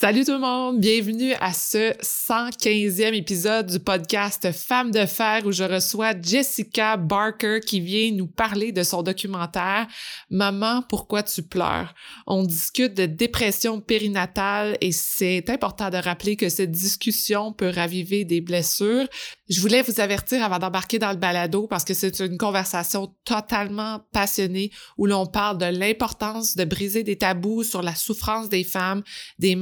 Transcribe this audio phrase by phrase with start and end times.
[0.00, 5.50] Salut tout le monde, bienvenue à ce 115e épisode du podcast Femmes de fer où
[5.50, 9.88] je reçois Jessica Barker qui vient nous parler de son documentaire
[10.30, 11.94] Maman, pourquoi tu pleures?
[12.28, 18.24] On discute de dépression périnatale et c'est important de rappeler que cette discussion peut raviver
[18.24, 19.08] des blessures.
[19.48, 24.00] Je voulais vous avertir avant d'embarquer dans le balado parce que c'est une conversation totalement
[24.12, 29.02] passionnée où l'on parle de l'importance de briser des tabous sur la souffrance des femmes,
[29.40, 29.56] des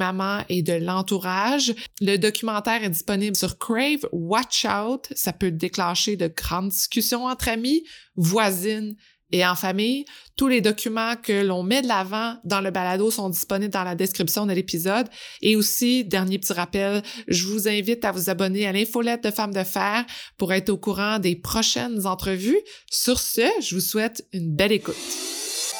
[0.48, 1.74] et de l'entourage.
[2.00, 4.06] Le documentaire est disponible sur Crave.
[4.12, 7.84] Watch out, ça peut déclencher de grandes discussions entre amis,
[8.16, 8.96] voisines
[9.32, 10.04] et en famille.
[10.36, 13.94] Tous les documents que l'on met de l'avant dans le balado sont disponibles dans la
[13.94, 15.08] description de l'épisode.
[15.42, 19.54] Et aussi, dernier petit rappel, je vous invite à vous abonner à l'infolette de Femmes
[19.54, 20.04] de Fer
[20.36, 22.60] pour être au courant des prochaines entrevues.
[22.90, 24.96] Sur ce, je vous souhaite une belle écoute.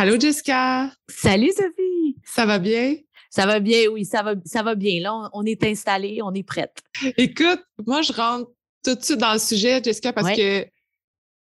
[0.00, 0.92] Allô, Jessica?
[1.08, 2.16] Salut, Sophie.
[2.24, 2.94] Ça va bien?
[3.30, 5.00] Ça va bien, oui, ça va, ça va bien.
[5.00, 6.80] Là, on, est installé, on est prête.
[7.16, 8.48] Écoute, moi, je rentre
[8.84, 10.64] tout de suite dans le sujet, Jessica, parce que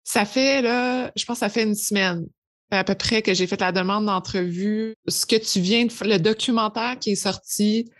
[0.05, 2.27] ça fait, là, je pense que ça fait une semaine
[2.71, 4.95] à peu près que j'ai fait la demande d'entrevue.
[5.05, 7.91] Ce que tu viens de faire, le documentaire qui est sorti,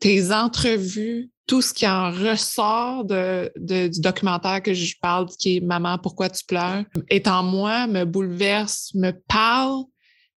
[0.00, 5.60] tes entrevues, tout ce qui en ressort de, du documentaire que je parle, qui est
[5.60, 9.84] Maman, pourquoi tu pleures, est en moi, me bouleverse, me parle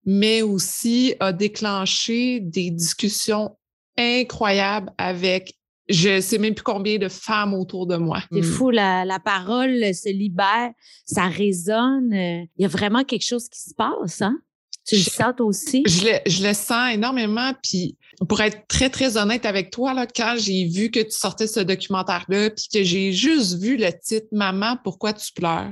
[0.05, 3.57] mais aussi a déclenché des discussions
[3.97, 5.53] incroyables avec
[5.89, 8.21] je sais même plus combien de femmes autour de moi.
[8.31, 8.43] C'est hmm.
[8.43, 10.71] fou, la, la, parole se libère,
[11.05, 12.13] ça résonne.
[12.13, 14.39] Il y a vraiment quelque chose qui se passe, hein?
[14.87, 15.83] Tu le sens aussi?
[15.85, 17.53] Je le, je le, sens énormément.
[17.61, 17.97] Puis
[18.27, 21.59] pour être très, très honnête avec toi, là, quand j'ai vu que tu sortais ce
[21.59, 25.71] documentaire-là, puis que j'ai juste vu le titre Maman, pourquoi tu pleures?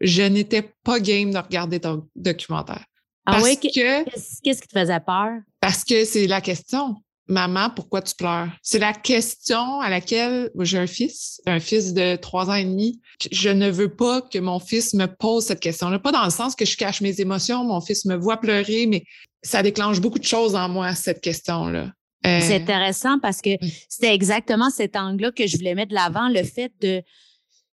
[0.00, 2.84] Je n'étais pas game de regarder ton documentaire.
[3.26, 3.58] Ah oui?
[3.58, 5.40] Qu'est-ce qui te faisait peur?
[5.60, 6.96] Parce que c'est la question.
[7.30, 8.48] Maman, pourquoi tu pleures?
[8.62, 13.02] C'est la question à laquelle j'ai un fils, un fils de trois ans et demi.
[13.30, 15.98] Je ne veux pas que mon fils me pose cette question-là.
[15.98, 19.04] Pas dans le sens que je cache mes émotions, mon fils me voit pleurer, mais
[19.42, 21.92] ça déclenche beaucoup de choses en moi, cette question-là.
[22.24, 23.50] C'est euh, intéressant parce que
[23.88, 27.02] c'était exactement cet angle-là que je voulais mettre de l'avant, le fait de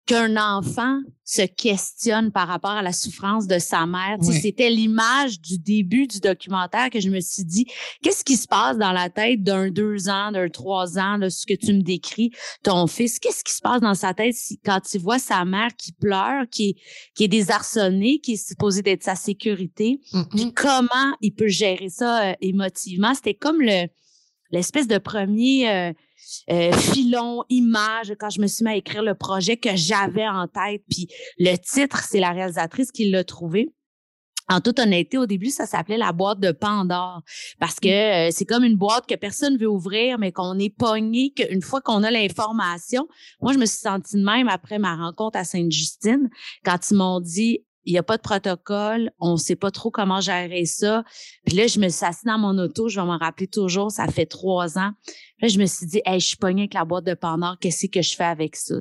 [0.06, 4.18] qu'un enfant se questionne par rapport à la souffrance de sa mère.
[4.20, 7.66] C'était l'image du début du documentaire que je me suis dit,
[8.02, 11.46] qu'est-ce qui se passe dans la tête d'un deux ans, d'un trois ans, de ce
[11.46, 12.30] que tu me décris,
[12.62, 15.92] ton fils, qu'est-ce qui se passe dans sa tête quand il voit sa mère qui
[15.92, 16.76] pleure, qui est,
[17.14, 20.00] qui est désarçonnée, qui est supposée d'être sa sécurité,
[20.30, 23.14] puis comment il peut gérer ça euh, émotivement?
[23.14, 23.86] C'était comme le
[24.50, 25.70] l'espèce de premier...
[25.70, 25.92] Euh,
[26.50, 30.46] euh, filon, image, quand je me suis mis à écrire le projet que j'avais en
[30.48, 30.82] tête.
[30.88, 33.74] Puis le titre, c'est la réalisatrice qui l'a trouvé.
[34.50, 37.22] En toute honnêteté, au début, ça s'appelait la boîte de Pandore
[37.58, 38.28] parce que mmh.
[38.28, 41.80] euh, c'est comme une boîte que personne veut ouvrir, mais qu'on est pogné qu'une fois
[41.80, 43.08] qu'on a l'information.
[43.40, 46.28] Moi, je me suis sentie de même après ma rencontre à Sainte-Justine
[46.62, 49.90] quand ils m'ont dit il n'y a pas de protocole, on ne sait pas trop
[49.90, 51.04] comment gérer ça.
[51.46, 54.06] Puis là, je me suis assise dans mon auto, je vais m'en rappeler toujours, ça
[54.08, 54.92] fait trois ans.
[55.40, 57.86] Là, je me suis dit, hey, je suis pognée avec la boîte de Pandore, qu'est-ce
[57.86, 58.76] que je fais avec ça?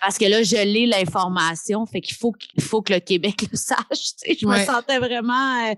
[0.00, 3.56] Parce que là, je lis l'information, fait qu'il faut, qu'il faut que le Québec le
[3.56, 4.14] sache.
[4.26, 5.74] Je me sentais vraiment, euh,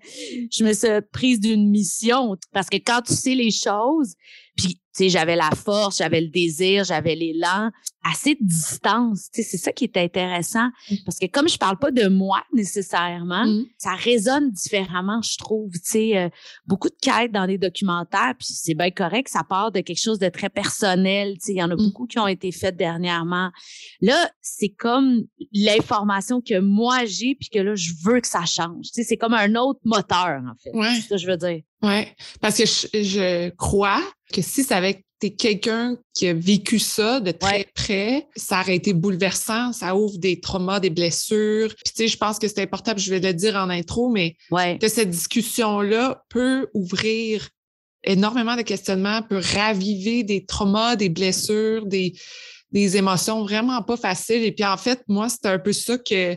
[0.51, 2.37] je me suis prise d'une mission.
[2.53, 4.15] Parce que quand tu sais les choses,
[4.57, 7.71] puis j'avais la force, j'avais le désir, j'avais l'élan,
[8.05, 9.29] assez de distance.
[9.33, 10.69] c'est ça qui est intéressant.
[10.91, 10.95] Mmh.
[11.05, 13.67] Parce que comme je parle pas de moi nécessairement, mmh.
[13.79, 15.73] ça résonne différemment, je trouve.
[15.73, 16.29] Tu sais, euh,
[16.67, 20.19] beaucoup de quêtes dans des documentaires, puis c'est bien correct, ça part de quelque chose
[20.19, 21.35] de très personnel.
[21.35, 21.79] Tu sais, il y en a mmh.
[21.79, 23.51] beaucoup qui ont été faites dernièrement.
[24.01, 25.23] Là, c'est comme
[25.53, 28.87] l'information que moi j'ai, puis que là, je veux que ça change.
[28.87, 30.71] Tu sais, c'est comme un autre moteur, en fait.
[30.73, 31.63] C'est ça que je veux dire.
[31.83, 32.07] Oui,
[32.41, 34.03] parce que je, crois
[34.33, 34.86] que si ça avait
[35.21, 40.19] été quelqu'un qui a vécu ça de très près, ça aurait été bouleversant, ça ouvre
[40.19, 41.69] des traumas, des blessures.
[41.69, 44.37] Puis tu sais, je pense que c'est important, je vais le dire en intro, mais
[44.51, 47.49] que cette discussion-là peut ouvrir
[48.05, 52.15] énormément de questionnements, peut raviver des traumas, des blessures, des,
[52.71, 54.45] des émotions vraiment pas faciles.
[54.45, 56.37] Et puis en fait, moi, c'était un peu ça que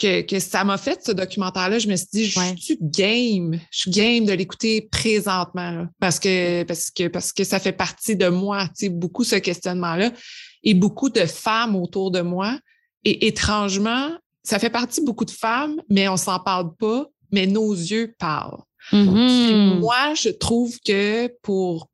[0.00, 1.78] que, que ça m'a fait ce documentaire-là.
[1.78, 6.62] Je me suis dit, je suis game, je suis game de l'écouter présentement parce que
[6.64, 10.10] parce que parce que ça fait partie de moi, tu sais, beaucoup ce questionnement-là
[10.62, 12.58] et beaucoup de femmes autour de moi.
[13.04, 14.10] Et étrangement,
[14.42, 18.62] ça fait partie beaucoup de femmes, mais on s'en parle pas, mais nos yeux parlent.
[18.92, 19.78] Mm-hmm.
[19.78, 21.89] Moi, je trouve que pour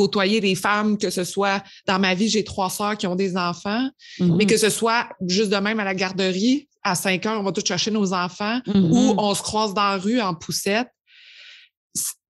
[0.00, 3.36] côtoyer des femmes, que ce soit dans ma vie, j'ai trois sœurs qui ont des
[3.36, 3.88] enfants,
[4.18, 4.46] mais Mm-hmm.
[4.46, 7.66] que ce soit juste de même à la garderie, à 5 heures, on va tous
[7.66, 8.90] chercher nos enfants, Mm-hmm.
[8.92, 10.88] ou on se croise dans la rue en poussette.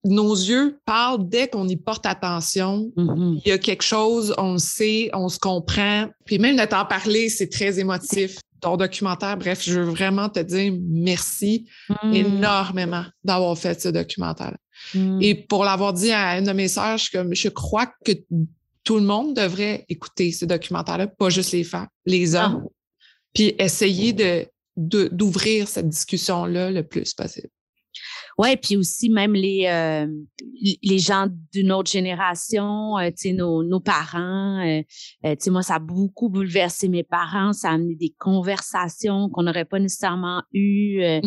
[0.06, 2.89] Nos yeux parlent dès qu'on y porte attention.
[2.95, 3.42] Mm-hmm.
[3.45, 6.07] Il y a quelque chose, on le sait, on se comprend.
[6.25, 8.38] Puis même de t'en parler, c'est très émotif.
[8.61, 12.13] Ton documentaire, bref, je veux vraiment te dire merci Mm-hmm.
[12.13, 14.56] énormément d'avoir fait ce documentaire.
[15.21, 18.11] Et pour l'avoir dit à une de mes sœurs, je, comme, je crois que
[18.83, 22.65] tout le monde devrait écouter ce documentaire-là, pas juste les femmes, les hommes,
[23.33, 24.47] puis essayer de-
[24.77, 27.50] d'ouvrir cette discussion-là le plus possible.
[28.39, 30.07] Ouais, puis aussi même les euh,
[30.81, 34.81] les gens d'une autre génération, euh, tu sais nos, nos parents, euh,
[35.25, 39.27] euh, tu sais moi ça a beaucoup bouleversé mes parents, ça a amené des conversations
[39.30, 41.01] qu'on n'aurait pas nécessairement eues.
[41.03, 41.19] euh,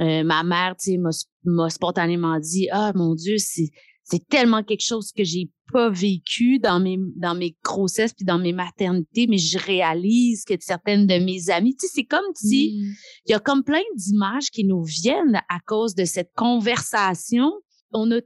[0.00, 0.98] euh, ma mère, tu sais
[1.44, 3.68] m'a spontanément dit "Ah mon dieu, c'est
[4.10, 8.38] c'est tellement quelque chose que j'ai pas vécu dans mes dans mes grossesses puis dans
[8.38, 12.72] mes maternités, mais je réalise que certaines de mes amies, tu sais c'est comme si
[12.80, 12.94] Mm.
[13.26, 17.52] il y a comme plein d'images qui nous viennent à cause de cette conversation.
[17.92, 18.20] On a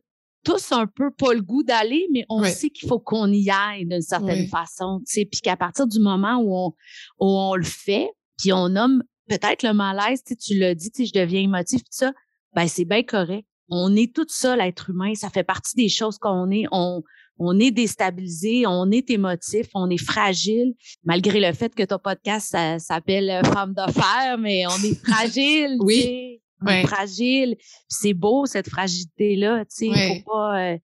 [0.45, 3.87] tous un peu pas le goût d'aller, mais on sait qu'il faut qu'on y aille
[3.87, 6.69] d'une certaine façon, tu sais, puis qu'à partir du moment où on,
[7.19, 10.91] où on le fait, puis on nomme peut-être le malaise, tu sais, tu l'as dit,
[10.91, 12.13] tu je deviens émotif, tout ça,
[12.55, 13.47] ben c'est bien correct.
[13.69, 16.65] On est tout ça, l'être humain, ça fait partie des choses qu'on est.
[16.73, 17.03] On,
[17.39, 20.75] on est déstabilisé, on est émotif, on est fragile,
[21.05, 25.77] malgré le fait que ton podcast ça, s'appelle euh, Femme d'affaires, mais on est fragile.
[25.81, 25.97] Oui.
[25.97, 26.41] tu sais.
[26.63, 26.87] On est Ouais.
[26.87, 27.57] fragile.
[27.89, 29.65] C'est beau, cette fragilité-là.
[29.67, 30.79] Tu sais, faut pas, euh,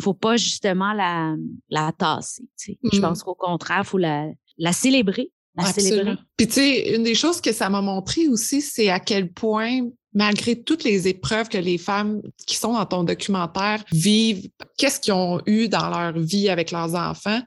[0.00, 1.34] faut pas justement la,
[1.70, 2.42] la tasser.
[2.58, 2.78] tu sais.
[2.92, 3.00] Je Mm.
[3.00, 4.28] pense qu'au contraire, faut la,
[4.58, 5.32] la célébrer.
[5.56, 6.16] La célébrer.
[6.36, 9.80] Puis tu sais, une des choses que ça m'a montré aussi, c'est à quel point,
[10.14, 15.12] malgré toutes les épreuves que les femmes qui sont dans ton documentaire vivent, qu'est-ce qu'ils
[15.12, 17.40] ont eu dans leur vie avec leurs enfants?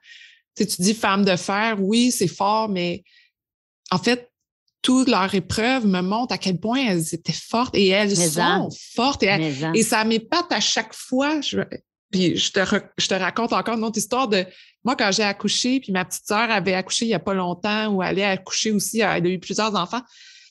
[0.55, 3.03] Tu sais, tu dis femme de fer, oui, c'est fort, mais
[3.89, 4.29] en fait,
[4.81, 8.41] toutes leurs épreuves me montrent à quel point elles étaient fortes et elles Mais sont
[8.41, 8.69] en.
[8.93, 9.23] fortes.
[9.23, 9.73] Et, en.
[9.73, 11.41] et ça m'épate à chaque fois.
[11.41, 11.59] Je,
[12.11, 12.59] puis je te,
[12.97, 14.45] je te raconte encore une autre histoire de
[14.83, 17.87] moi quand j'ai accouché, puis ma petite sœur avait accouché il n'y a pas longtemps
[17.89, 20.01] ou elle allait accoucher aussi, elle a eu plusieurs enfants.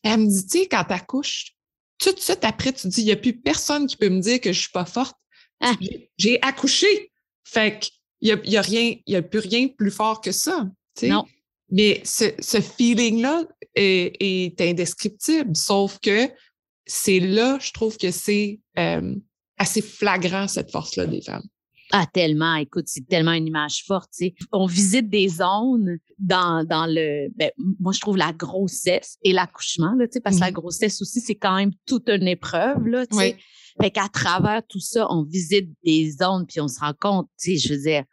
[0.03, 1.56] Elle me dit, tu sais, quand tu accouches,
[1.99, 4.41] tout de suite après, tu dis, il n'y a plus personne qui peut me dire
[4.41, 5.17] que je suis pas forte.
[5.61, 5.75] Ah.
[6.19, 7.11] J'ai- accouché.
[7.45, 10.33] Fait qu'il n'y a, il y a rien, y a plus rien plus fort que
[10.33, 10.69] ça.
[10.97, 11.09] tu sais.
[11.09, 11.25] Non.
[11.71, 13.45] Mais ce, ce feeling-là
[13.75, 16.29] est, est indescriptible, sauf que
[16.87, 19.15] c'est là, je trouve que c'est euh,
[19.59, 21.47] assez flagrant, cette force-là des femmes.
[21.93, 22.57] Ah, tellement.
[22.57, 24.11] Écoute, c'est tellement une image forte.
[24.13, 24.35] tu sais.
[24.53, 27.29] On visite des zones dans, dans le.
[27.37, 31.01] Ben, moi, je trouve la grossesse et l'accouchement, là, tu sais, parce que la grossesse
[31.01, 32.87] aussi, c'est quand même toute une épreuve.
[32.87, 33.37] Là, tu sais.
[33.37, 33.43] Oui.
[33.81, 37.59] Fait qu'à travers tout ça, on visite des zones, puis on se rend compte, tu
[37.59, 38.05] sais, je veux dire,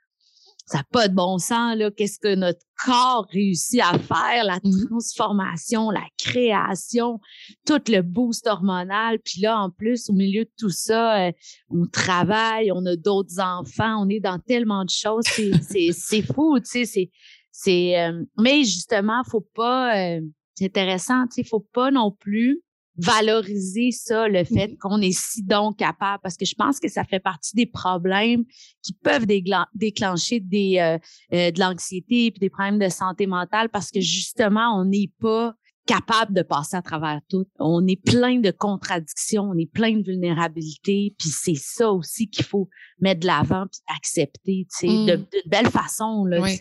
[0.66, 1.92] ça n'a pas de bon sens, là.
[1.92, 4.88] Qu'est-ce que notre corps réussit à faire, la Mhm.
[4.90, 7.20] transformation, la création,
[7.66, 9.20] tout le boost hormonal.
[9.20, 11.32] Puis là, en plus, au milieu de tout ça, euh,
[11.70, 15.26] on travaille, on a d'autres enfants, on est dans tellement de choses.
[15.28, 16.86] C'est, c'est, c'est fou, tu sais.
[16.86, 17.12] C'est,
[17.52, 20.22] c'est, euh, mais justement, faut pas, euh,
[20.56, 22.62] c'est intéressant, tu sais, faut pas non plus
[22.98, 24.78] valoriser ça, le fait Mhm.
[24.78, 28.46] qu'on est si donc capable, parce que je pense que ça fait partie des problèmes
[28.84, 29.26] qui peuvent
[29.74, 30.98] déclencher des, euh,
[31.34, 35.54] euh, de l'anxiété puis des problèmes de santé mentale, parce que justement, on n'est pas
[35.86, 37.46] capable de passer à travers tout.
[37.60, 42.46] On est plein de contradictions, on est plein de vulnérabilités, puis c'est ça aussi qu'il
[42.46, 42.70] faut
[43.00, 45.26] mettre de l'avant puis accepter, tu sais, de, Mm.
[45.26, 46.58] de belle façon, là, Oui.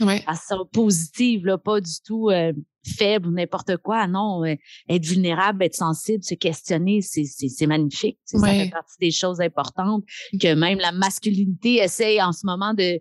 [0.00, 0.20] Oui.
[0.22, 2.52] façon positive, là, pas du tout euh,
[2.86, 4.06] faible ou n'importe quoi.
[4.06, 4.54] Non, euh,
[4.88, 8.18] être vulnérable, être sensible, se questionner, c'est, magnifique.
[8.28, 8.64] tu sais, Ça Ouais.
[8.64, 10.04] fait partie des choses importantes
[10.40, 13.00] que même la masculinité essaye en ce moment de,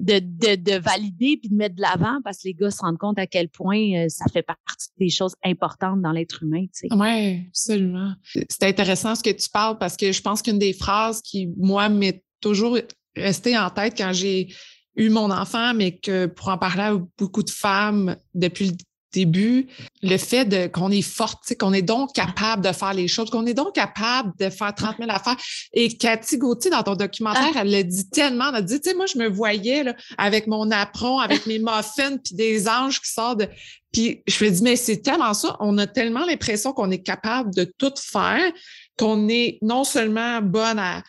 [0.00, 2.98] de, de, de valider puis de mettre de l'avant parce que les gars se rendent
[2.98, 6.64] compte à quel point euh, ça fait partie des choses importantes dans l'être humain.
[6.74, 6.88] Tu sais.
[6.90, 8.14] Oui, absolument.
[8.48, 11.88] C'est intéressant ce que tu parles parce que je pense qu'une des phrases qui, moi,
[11.88, 12.76] m'est toujours
[13.14, 14.52] restée en tête quand j'ai
[14.96, 18.76] eu mon enfant, mais que pour en parler à beaucoup de femmes depuis le
[19.12, 19.66] début,
[20.02, 23.46] le fait de qu'on est forte, qu'on est donc capable de faire les choses, qu'on
[23.46, 25.36] est donc capable de faire 30 000 affaires.
[25.72, 28.96] Et Cathy Gauthier, dans ton documentaire, elle le dit tellement, elle a dit, tu sais,
[28.96, 33.10] moi, je me voyais là, avec mon apron, avec mes muffins, puis des anges qui
[33.10, 33.48] sortent de...
[33.92, 37.54] Puis je me dis, mais c'est tellement ça, on a tellement l'impression qu'on est capable
[37.54, 38.50] de tout faire,
[38.98, 41.02] qu'on est non seulement bonne à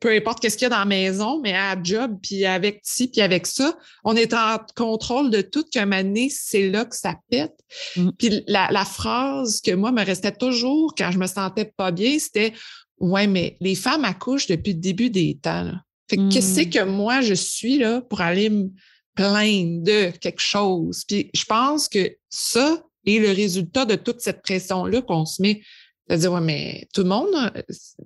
[0.00, 3.08] peu importe qu'est-ce qu'il y a dans la maison, mais à job, puis avec ci,
[3.08, 7.14] puis avec ça, on est en contrôle de tout, qu'un moment c'est là que ça
[7.30, 7.54] pète.
[7.96, 8.10] Mm.
[8.18, 12.52] Puis la, phrase que moi me restait toujours quand je me sentais pas bien, c'était
[12.98, 15.72] «Ouais, mais les femmes accouchent depuis le début des temps.
[16.08, 16.70] Fait que qu'est-ce mm.
[16.70, 18.70] que moi, je suis là pour aller me
[19.14, 21.04] plaindre de quelque chose?
[21.08, 25.62] Puis je pense que ça est le résultat de toute cette pression-là qu'on se met
[26.08, 27.62] de dire, ouais, mais tout le monde, euh,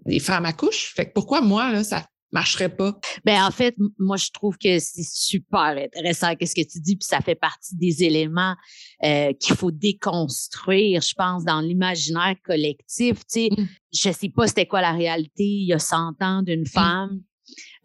[0.06, 0.92] les femmes accouchent.
[0.94, 2.98] Fait que pourquoi moi, là, ça marcherait pas?
[3.24, 7.06] Ben, en fait, moi, je trouve que c'est super intéressant qu'est-ce que tu dis, puis
[7.06, 8.54] ça fait partie des éléments
[9.04, 13.18] euh, qu'il faut déconstruire, je pense, dans l'imaginaire collectif.
[13.18, 13.68] Tu sais, mmh.
[13.92, 16.66] je sais pas c'était quoi la réalité il y a 100 ans d'une mmh.
[16.66, 17.20] femme.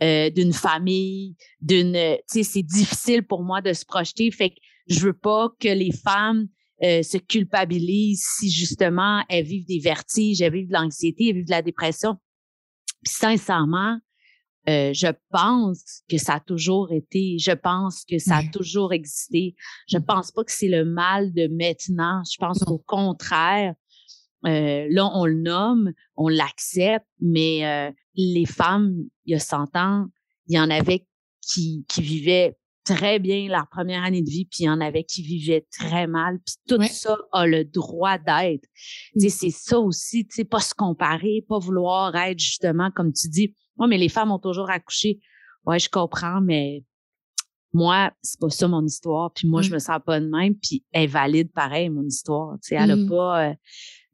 [0.04, 4.30] Euh, d'une famille, d'une, tu sais, c'est difficile pour moi de se projeter.
[4.30, 4.56] Fait que
[4.88, 6.48] je veux pas que les femmes
[6.84, 11.46] euh, se culpabilisent si justement elles vivent des vertiges, elles vivent de l'anxiété, elles vivent
[11.46, 12.18] de la dépression.
[13.04, 14.00] Puis sincèrement,
[14.68, 19.56] euh, je pense que ça a toujours été, je pense que ça a toujours existé.
[19.88, 22.24] Je pense pas que c'est le mal de maintenant.
[22.30, 23.76] Je pense qu'au contraire,
[24.46, 29.76] euh, là, on le nomme, on l'accepte, mais euh, les femmes, il y a 100
[29.76, 30.08] ans,
[30.48, 31.06] il y en avait
[31.42, 35.04] qui, qui vivaient très bien leur première année de vie, puis il y en avait
[35.04, 38.66] qui vivaient très mal, puis tout ça a le droit d'être.
[39.16, 39.28] Mmh.
[39.28, 43.54] C'est ça aussi, tu sais, pas se comparer, pas vouloir être justement, comme tu dis,
[43.76, 45.20] moi, mais les femmes ont toujours accouché.
[45.66, 46.84] Ouais, je comprends, mais
[47.74, 49.74] moi, c'est pas ça mon histoire, puis moi, je mmh.
[49.74, 52.54] me sens pas de même, puis elle est valide pareil, mon histoire.
[52.62, 53.10] Tu sais, elle a mmh.
[53.10, 53.50] pas...
[53.50, 53.54] Euh,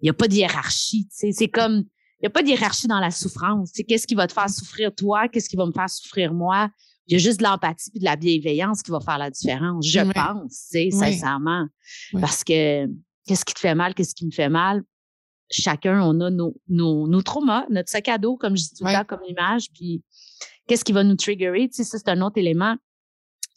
[0.03, 1.83] il y a pas de hiérarchie, tu sais, c'est comme...
[2.19, 3.71] Il n'y a pas de hiérarchie dans la souffrance.
[3.87, 5.27] Qu'est-ce qui va te faire souffrir toi?
[5.27, 6.69] Qu'est-ce qui va me faire souffrir moi?
[7.07, 9.85] Il y a juste de l'empathie et de la bienveillance qui va faire la différence,
[9.87, 11.67] je pense, sincèrement.
[12.19, 12.87] Parce que
[13.25, 14.83] qu'est-ce qui te fait mal, qu'est-ce qui me fait mal?
[15.49, 18.85] Chacun, on a nos, nos, nos traumas, notre sac à dos, comme je dis tout
[18.85, 20.01] le temps, comme image, puis
[20.67, 21.67] qu'est-ce qui va nous triggerer?
[21.67, 22.77] Tu sais, ça, c'est un autre élément.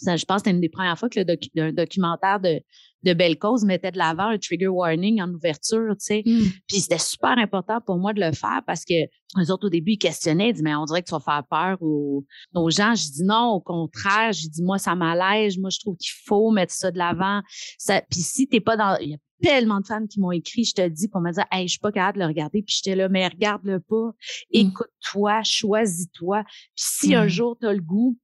[0.01, 2.61] Je pense que c'est une des premières fois que le documentaire de,
[3.05, 6.23] de belle cause mettait de l'avant un trigger warning en ouverture, tu sais.
[6.25, 6.43] Mmh.
[6.67, 8.95] Puis c'était super important pour moi de le faire parce que
[9.37, 11.43] les autres au début ils questionnaient, ils disaient mais on dirait que tu vas faire
[11.49, 12.25] peur aux,
[12.55, 12.95] aux gens.
[12.95, 16.51] Je dis non, au contraire, je dis moi ça m'allège, moi je trouve qu'il faut
[16.51, 17.43] mettre ça de l'avant.
[17.79, 20.65] Ça, puis si t'es pas dans, il y a tellement de femmes qui m'ont écrit,
[20.65, 22.75] je te dis pour me dire hey je suis pas capable de le regarder, puis
[22.77, 24.13] j'étais là mais regarde-le pas, mmh.
[24.53, 26.43] écoute-toi, choisis-toi.
[26.45, 27.29] Puis si un mmh.
[27.29, 28.17] jour tu as le goût,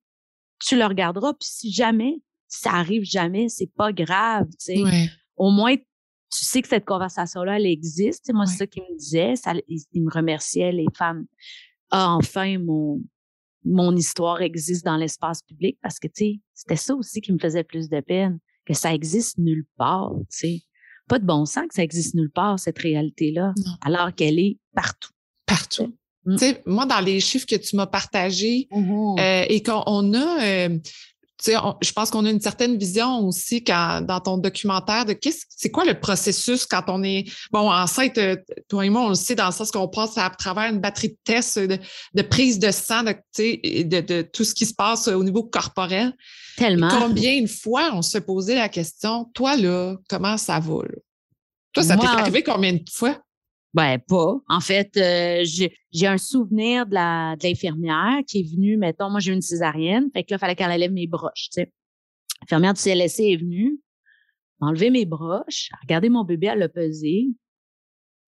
[0.61, 1.33] tu le regarderas.
[1.35, 5.11] Puis si jamais ça arrive jamais, c'est pas grave, tu sais.
[5.37, 8.33] Au moins, tu sais que cette conversation-là, elle existe.
[8.33, 9.37] moi, c'est ça qu'il me disait.
[9.37, 11.27] Ça, il, me remerciait, les femmes.
[11.91, 13.01] Ah, enfin, mon,
[13.65, 17.39] mon histoire existe dans l'espace public parce que, tu sais, c'était ça aussi qui me
[17.39, 20.63] faisait plus de peine, que ça existe nulle part, tu sais.
[21.09, 25.11] Pas de bon sens que ça existe nulle part, cette réalité-là, alors qu'elle est partout.
[25.47, 25.97] Partout.
[26.27, 26.37] Mm.
[26.67, 30.79] Moi, dans les chiffres que tu m'as partagés, mmh euh, et qu'on a, euh,
[31.41, 35.47] sais, je pense qu'on a une certaine vision aussi quand, dans ton documentaire de qu'est-ce,
[35.49, 38.37] c'est quoi le processus quand on est, bon, enceinte, euh,
[38.69, 41.09] toi et moi, on le sait dans le sens qu'on passe à travers une batterie
[41.09, 43.15] de tests de, prise de sang, de,
[43.83, 46.13] de, de, tout ce qui se passe au niveau corporel.
[46.57, 46.89] Tellement.
[46.89, 50.83] combien de fois on se posait la question, toi, là, comment ça va,
[51.73, 53.19] Toi, ça t'est arrivé combien de fois?
[53.73, 54.37] Ben, pas.
[54.49, 59.21] En fait, euh, j'ai un souvenir de la de l'infirmière qui est venue, mettons, moi
[59.21, 61.73] j'ai eu une césarienne, fait que là, il fallait qu'elle enlève mes broches, tu sais.
[62.43, 63.79] L'infirmière du CLSC est venue,
[64.61, 67.29] enlever mes broches, regarder mon bébé, elle l'a pesé.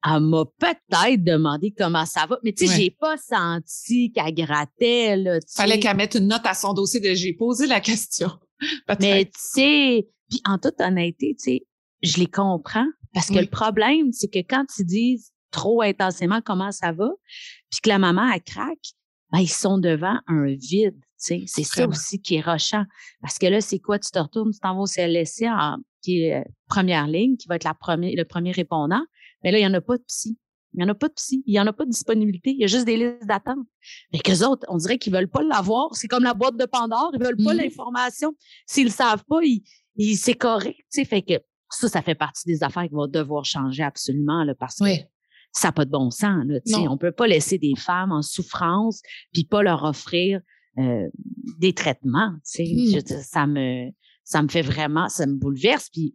[0.05, 5.17] Elle m'a peut-être demandé comment ça va, mais tu sais, j'ai pas senti qu'elle grattait,
[5.17, 8.31] là, Fallait qu'elle mette une note à son dossier de j'ai posé la question.
[9.01, 11.67] mais tu sais, puis en toute honnêteté, tu sais,
[12.03, 16.73] je les comprends parce que le problème, c'est que quand ils disent trop intensément comment
[16.73, 17.11] ça va,
[17.71, 18.95] puis que la maman, elle craque,
[19.31, 21.01] ben, ils sont devant un vide.
[21.17, 22.85] C'est ça aussi qui est rochant.
[23.21, 23.99] Parce que là, c'est quoi?
[23.99, 25.47] Tu te retournes, tu t'en vas au CLSC,
[26.03, 29.03] qui est euh, première ligne, qui va être la première, le premier répondant.
[29.45, 30.37] Mais là, il n'y en a pas de psy.
[30.75, 31.45] Il n'y en a pas de psy.
[31.47, 32.51] Il n'y en a pas de disponibilité.
[32.51, 33.67] Il y a juste des listes d'attente.
[34.13, 35.95] Mais qu'eux autres, on dirait qu'ils veulent pas l'avoir.
[35.95, 37.13] C'est comme la boîte de Pandore.
[37.15, 38.35] Ils veulent pas mmh l'information.
[38.67, 39.63] S'ils le savent pas, ils,
[39.97, 40.81] ils c'est correct.
[40.91, 41.35] Fait que
[41.71, 44.85] ça, ça fait partie des affaires qui vont devoir changer absolument là, parce que
[45.53, 46.45] ça n'a pas de bon sens.
[46.47, 50.41] Là, on ne peut pas laisser des femmes en souffrance puis pas leur offrir
[50.79, 51.09] euh,
[51.59, 52.33] des traitements.
[52.59, 53.01] Mmh.
[53.23, 53.91] ça me
[54.25, 55.91] ça me fait vraiment, ça me bouleverse.
[55.91, 56.15] Puis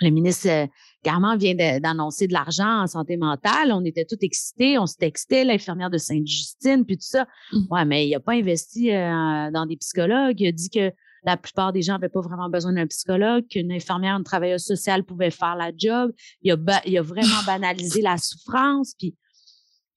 [0.00, 0.66] le ministre euh,
[1.04, 3.72] Garman vient d'annoncer de, l'argent en santé mentale.
[3.72, 7.26] On était tous excités, on se textait, l'infirmière de Sainte-Justine, puis tout ça.
[7.52, 7.58] Mmh.
[7.70, 10.40] Ouais, mais il n'a pas investi euh, dans des psychologues.
[10.40, 10.92] Il a dit que
[11.26, 15.02] la plupart des gens n'avaient pas vraiment besoin d'un psychologue, qu'une infirmière, une travailleuse sociale
[15.02, 16.12] pouvait faire la job.
[16.42, 18.94] Il a, il a vraiment banalisé la souffrance.
[18.96, 19.16] Puis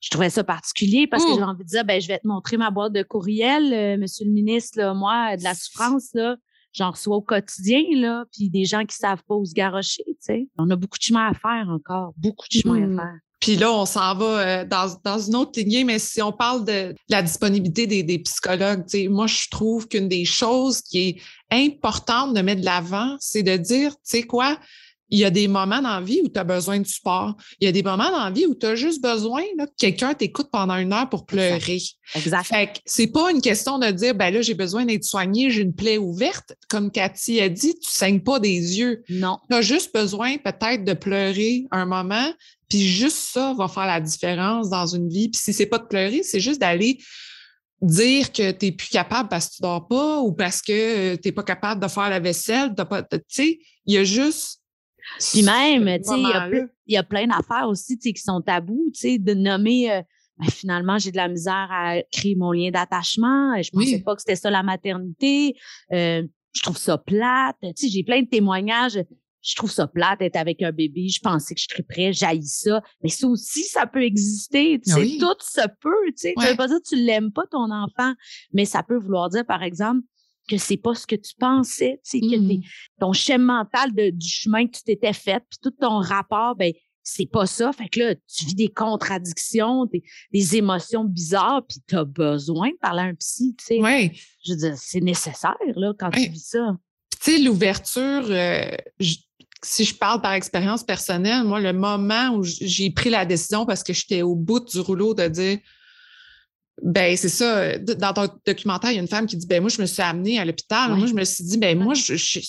[0.02, 1.36] je trouvais ça particulier parce que mmh.
[1.36, 4.26] j'ai envie de dire, ben, je vais te montrer ma boîte de courriel, euh, monsieur
[4.26, 6.38] le ministre, là, moi, de la souffrance, là,
[6.74, 10.16] j'en reçois au quotidien, là, puis des gens qui savent pas où se garrocher, tu
[10.20, 10.50] sais.
[10.58, 12.96] On a beaucoup de chemin à faire encore, beaucoup de chemin à mmh.
[12.96, 13.20] faire.
[13.50, 16.66] Puis là, on s'en va euh, dans, dans, une autre lignée, mais si on parle
[16.66, 22.36] de la disponibilité des, des psychologues, moi, je trouve qu'une des choses qui est importante
[22.36, 24.60] de mettre de l'avant, c'est de dire, tu sais quoi,
[25.10, 27.36] il y a des moments dans la vie où tu as besoin de support.
[27.60, 29.74] Il y a des moments dans la vie où tu as juste besoin là, que
[29.78, 31.82] quelqu'un t'écoute pendant une heure pour pleurer.
[32.16, 32.44] Exact.
[32.44, 35.62] Fait que c'est pas une question de dire, ben là, j'ai besoin d'être soigné, j'ai
[35.62, 36.54] une plaie ouverte.
[36.70, 39.04] Comme Cathy a dit, tu saignes pas des yeux.
[39.10, 39.38] Non.
[39.50, 42.32] Tu as juste besoin peut-être de pleurer un moment,
[42.70, 45.30] puis juste ça va faire la différence dans une vie.
[45.30, 47.00] Puis si c'est pas de pleurer, c'est juste d'aller
[47.82, 51.28] dire que tu n'es plus capable parce que tu dors pas ou parce que tu
[51.28, 52.74] n'es pas capable de faire la vaisselle.
[52.76, 54.59] Tu sais, il y a juste
[55.32, 56.20] puis même, tu sais,
[56.86, 59.92] il y, a plein d'affaires aussi, tu sais, qui sont tabous, tu sais, de nommer,
[59.92, 60.02] euh,
[60.38, 63.62] ben, finalement, j'ai de la misère à créer mon lien d'attachement.
[63.62, 65.56] Je pensais pas que c'était ça la maternité.
[65.92, 66.24] Euh,
[66.54, 67.58] je trouve ça plate.
[67.62, 69.00] Tu sais, j'ai plein de témoignages.
[69.42, 71.08] Je trouve ça plate d'être avec un bébé.
[71.10, 72.82] Je pensais que je serais prêt, j'haïs ça.
[73.04, 74.80] Mais ça aussi, ça peut exister.
[74.84, 76.06] Tu sais, tout se peut.
[76.08, 78.14] Tu sais, ça veut pas dire que tu l'aimes pas, ton enfant.
[78.54, 80.02] Mais ça peut vouloir dire, par exemple,
[80.50, 82.62] que c'est pas ce que tu pensais, sais, que mmh.
[83.00, 86.74] ton schéma mental de, du chemin que tu t'étais fait, puis tout ton rapport, ben
[87.04, 87.72] c'est pas ça.
[87.74, 92.70] Fait que là, tu vis des contradictions, des, des émotions bizarres, puis tu as besoin
[92.70, 93.80] de parler à un psy, tu sais.
[93.82, 94.12] Oui.
[94.46, 96.78] Je veux dire, c'est nécessaire, là, quand tu vis ça.
[97.22, 98.72] Tu sais, l'ouverture, euh,
[99.64, 103.84] si je parle par expérience personnelle, moi, le moment où j'ai pris la décision parce
[103.84, 105.58] que j'étais au bout du rouleau de dire
[106.82, 107.78] ben, c'est ça.
[107.78, 110.02] Dans ton documentaire, il y a une femme qui dit Ben, moi, je me suis
[110.02, 110.96] amenée à l'hôpital.
[110.96, 112.42] Moi, je me suis dit Ben, moi, il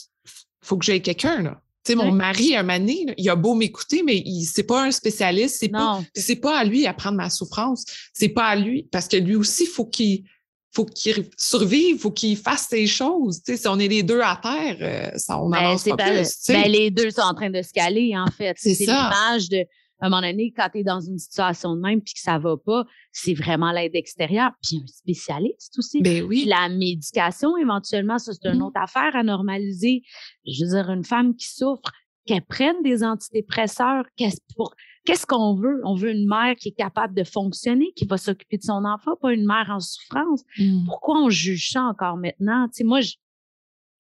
[0.63, 1.61] faut que j'aie quelqu'un, là.
[1.83, 4.91] Tu sais, mon mari, un mané, il a beau m'écouter, mais il c'est pas un
[4.91, 5.57] spécialiste.
[5.61, 7.87] C'est pas, c'est pas à lui à prendre ma souffrance.
[8.13, 10.25] C'est pas à lui, parce que lui aussi, faut qu'il
[10.73, 13.43] faut qu'il survive, faut qu'il fasse ses choses.
[13.43, 15.97] Tu sais, si on est les deux à terre, euh, ça, on ben, avance pas,
[15.97, 16.29] plus.
[16.49, 18.55] Ben, les deux sont en train de se caler, en fait.
[18.57, 19.65] C'est l'image de
[20.01, 22.39] à un moment donné, quand tu es dans une situation de même puis que ça
[22.39, 24.51] va pas, c'est vraiment l'aide extérieure.
[24.63, 26.01] Puis un spécialiste aussi.
[26.01, 26.43] Ben oui.
[26.43, 28.63] Puis la médication, éventuellement, ça, c'est une mmh.
[28.63, 30.03] autre affaire à normaliser.
[30.47, 31.93] Je veux dire, une femme qui souffre,
[32.27, 35.81] qu'elle prenne des antidépresseurs, qu'est-ce qu'on veut?
[35.85, 39.17] On veut une mère qui est capable de fonctionner, qui va s'occuper de son enfant,
[39.21, 40.43] pas une mère en souffrance.
[40.59, 40.87] Mmh.
[40.87, 42.69] Pourquoi on juge ça encore maintenant?
[42.69, 43.01] Tu sais, moi,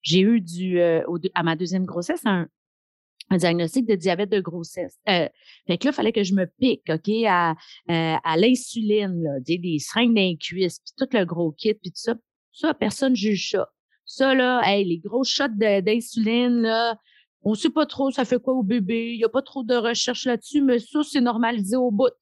[0.02, 1.02] j'ai eu du, euh,
[1.34, 2.48] à ma deuxième grossesse un,
[3.30, 4.98] un diagnostic de diabète de grossesse.
[5.08, 5.28] Euh,
[5.66, 9.40] fait que là, il fallait que je me pique, OK, à, euh, à l'insuline, là,
[9.40, 12.14] des, des seringues d'un cuisse, puis tout le gros kit, puis tout ça.
[12.52, 13.68] Ça, personne juge ça.
[14.04, 16.96] Ça, là, hey, les gros shots d'insuline, là,
[17.42, 19.74] on sait pas trop ça fait quoi au bébé, il y a pas trop de
[19.74, 22.12] recherche là-dessus, mais ça, c'est normalisé au bout.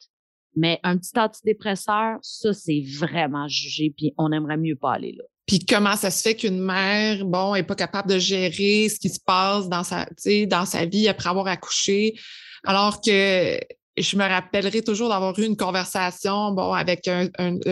[0.54, 5.24] Mais un petit antidépresseur, ça, c'est vraiment jugé, puis on aimerait mieux pas aller là.
[5.48, 9.08] Puis comment ça se fait qu'une mère, bon, est pas capable de gérer ce qui
[9.08, 10.06] se passe dans sa,
[10.46, 12.20] dans sa vie après avoir accouché,
[12.64, 13.58] alors que
[13.96, 17.28] je me rappellerai toujours d'avoir eu une conversation, bon, avec un,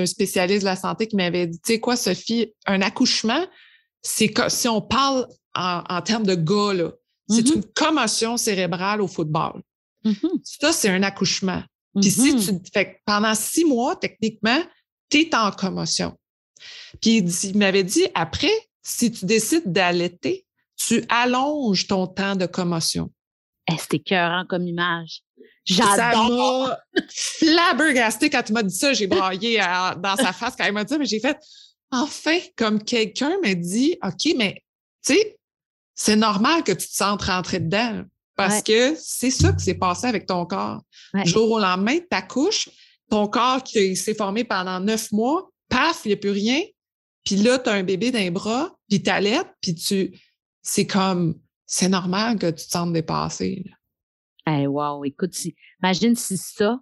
[0.07, 3.45] spécialiste de la santé qui m'avait dit, tu sais quoi, Sophie, un accouchement,
[4.01, 6.93] c'est si on parle en, termes de gars, là,
[7.29, 7.55] c'est mm-hmm.
[7.57, 9.61] une commotion cérébrale au football.
[10.03, 10.41] Mm-hmm.
[10.45, 11.63] Ça, c'est un accouchement.
[12.01, 12.63] Puis si mm-hmm.
[12.63, 14.63] tu fait pendant six mois, techniquement,
[15.11, 16.17] tu es en commotion.
[17.01, 23.11] Puis il, m'avait dit, après, si tu décides d'allaiter, tu allonges ton temps de commotion.
[23.71, 25.23] Eh, C'était écœurant comme image.
[25.65, 26.69] J'adore.
[26.69, 28.93] Ça m'a flabbergasté quand tu m'as dit ça.
[28.93, 31.37] J'ai braillé dans sa face quand il m'a dit ça, mais j'ai fait
[31.91, 34.63] enfin, comme quelqu'un m'a dit, OK, mais
[35.05, 35.39] tu sais,
[35.95, 38.03] c'est normal que tu te sentes rentré dedans
[38.37, 40.83] parce que c'est ça qui s'est passé avec ton corps.
[41.25, 42.69] Jour au lendemain, tu accouches,
[43.11, 46.61] ton corps qui s'est formé pendant neuf mois, paf, il n'y a plus rien.
[47.25, 50.19] Puis là, tu as un bébé d'un bras, puis tu allaites, puis tu.
[50.63, 51.41] C'est comme.
[51.67, 53.65] C'est normal que tu te sentes dépassé.
[54.49, 55.37] Eh wow, écoute,
[55.83, 56.79] imagine si ça,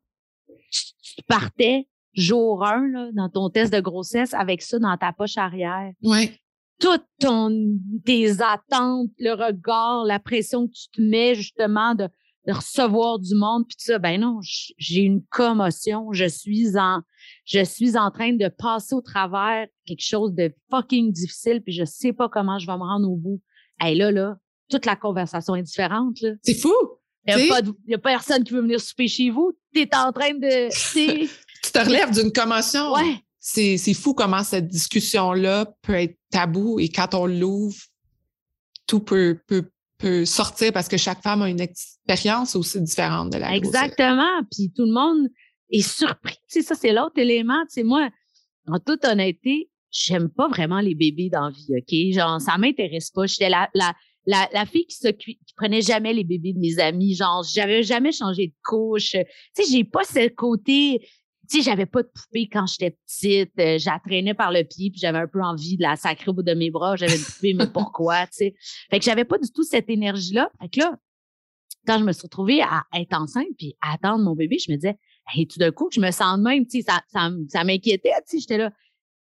[0.71, 5.39] tu partais jour 1 là, dans ton test de grossesse avec ça dans ta poche
[5.39, 5.93] arrière.
[6.03, 6.33] Oui.
[6.79, 12.09] Toutes ton, tes attentes, le regard, la pression que tu te mets justement de,
[12.47, 17.01] de recevoir du monde, puis tout ça, ben non, j'ai une commotion, je suis en,
[17.47, 21.85] je suis en train de passer au travers quelque chose de fucking difficile, puis je
[21.85, 23.41] sais pas comment je vais me rendre au bout.
[23.81, 24.37] Hey, là, là,
[24.71, 26.19] toute la conversation est différente.
[26.43, 26.75] C'est fou!
[27.27, 29.57] Il n'y a, pas personne qui veut venir souper chez vous.
[29.75, 30.69] Tu es en train de.
[31.63, 32.93] tu te relèves d'une commotion.
[32.93, 33.17] Ouais.
[33.41, 37.77] C'est fou comment cette discussion-là peut être tabou et quand on l'ouvre,
[38.87, 43.39] tout peut, peut, peut sortir parce que chaque femme a une expérience aussi différente de
[43.39, 44.43] la Exactement.
[44.51, 45.29] Puis tout le monde
[45.71, 46.37] est surpris.
[46.51, 47.63] Tu ça, c'est l'autre élément.
[47.65, 48.09] Tu sais, moi,
[48.67, 52.15] en toute honnêteté, j'aime pas vraiment les bébés dans vie, OK?
[52.15, 53.27] Genre, ça m'intéresse pas.
[53.27, 53.95] J'étais la, la,
[54.27, 57.15] la, la fille qui, qui prenait jamais les bébés de mes amis.
[57.15, 59.11] Genre, j'avais jamais changé de couche.
[59.11, 61.07] Tu sais, j'ai pas ce côté
[61.49, 63.53] tu sais, j'avais pas de poupée quand j'étais petite.
[63.59, 66.43] Euh, j'attraînais par le pied, puis j'avais un peu envie de la sacrer au bout
[66.43, 66.97] de mes bras.
[66.97, 68.55] J'avais une poupée, mais pourquoi, tu sais?
[68.91, 70.51] Fait que j'avais pas du tout cette énergie-là.
[70.61, 70.97] Fait que là,
[71.87, 74.77] quand je me suis retrouvée à être enceinte puis à attendre mon bébé, je me
[74.77, 74.97] disais,
[75.35, 78.13] hey, tout d'un coup, je me sens de même, tu sais, ça, ça, ça m'inquiétait,
[78.29, 78.71] tu sais, j'étais là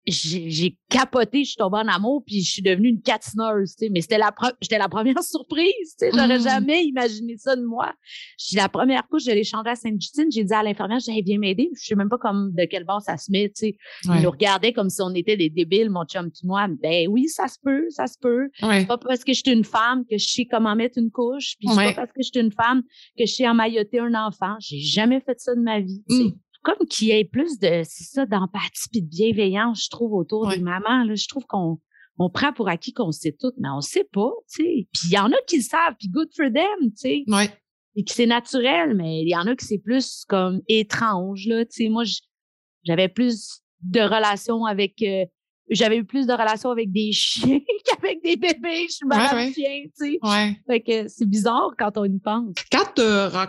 [0.06, 3.90] j'ai capoté, je suis tombée en amour, puis je suis devenue une catineuse, tu sais.
[3.90, 6.10] Mais c'était la, j'étais la première surprise, tu sais.
[6.12, 6.42] J'aurais mmh.
[6.42, 7.92] jamais imaginé ça de moi.
[8.36, 10.30] J'ai la première couche, je l'ai changée à Sainte-Justine.
[10.32, 11.70] J'ai dit à l'infirmière, j'ai viens m'aider.
[11.80, 13.76] Je sais même pas comme de quel bord ça se met, tu sais.
[14.04, 16.66] Ils nous regardaient comme si on était des débiles, mon chum puis moi.
[16.82, 18.48] Ben oui, ça se peut, ça se peut.
[18.62, 18.84] Ouais.
[18.86, 21.68] Pas parce que je suis une femme que je sais comment mettre une couche, puis
[21.68, 22.82] pas parce que je suis une femme
[23.16, 24.56] que je sais emmailloter un enfant.
[24.58, 26.24] J'ai jamais fait ça de ma vie, tu sais.
[26.24, 30.12] Mmh comme qu'il y ait plus de, c'est ça, d'empathie puis de bienveillance, je trouve,
[30.14, 31.04] autour des mamans.
[31.04, 31.78] Là, je trouve qu'on
[32.18, 34.88] on prend pour acquis qu'on sait tout, mais on sait pas, tu sais.
[34.92, 37.24] Puis il y en a qui le savent, puis good for them, tu sais.
[37.26, 37.50] Ouais.
[37.96, 41.64] Et que c'est naturel, mais il y en a qui c'est plus comme étrange, là,
[41.64, 41.88] tu sais.
[41.88, 42.04] Moi,
[42.84, 45.24] j'avais plus de relations avec euh,
[45.74, 48.86] j'avais eu plus de relations avec des chiens qu'avec des bébés.
[48.88, 50.18] Je suis madame chien, tu sais.
[50.22, 50.56] Ouais.
[50.66, 52.54] Fait que c'est bizarre quand on y pense.
[52.70, 52.84] Quand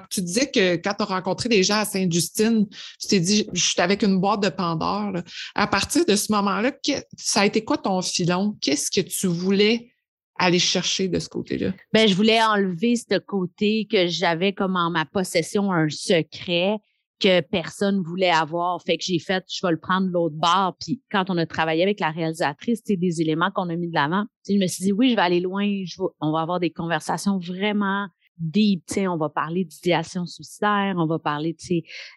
[0.09, 2.67] tu disais que quand tu as rencontré des gens à Sainte-Justine,
[2.99, 5.13] tu t'es dit, je suis avec une boîte de Pandore.
[5.55, 6.71] À partir de ce moment-là,
[7.17, 8.55] ça a été quoi ton filon?
[8.61, 9.91] Qu'est-ce que tu voulais
[10.37, 11.73] aller chercher de ce côté-là?
[11.93, 16.77] Ben, je voulais enlever ce côté que j'avais comme en ma possession un secret
[17.23, 18.81] que personne voulait avoir.
[18.81, 20.75] Fait que j'ai fait, je vais le prendre l'autre bord.
[20.79, 23.93] Puis quand on a travaillé avec la réalisatrice, c'est des éléments qu'on a mis de
[23.93, 24.25] l'avant.
[24.47, 25.65] Je me suis dit, oui, je vais aller loin.
[25.85, 28.07] Je on va avoir des conversations vraiment
[28.37, 28.83] deep.
[28.97, 31.55] On va parler d'idéation suicidaire, on va parler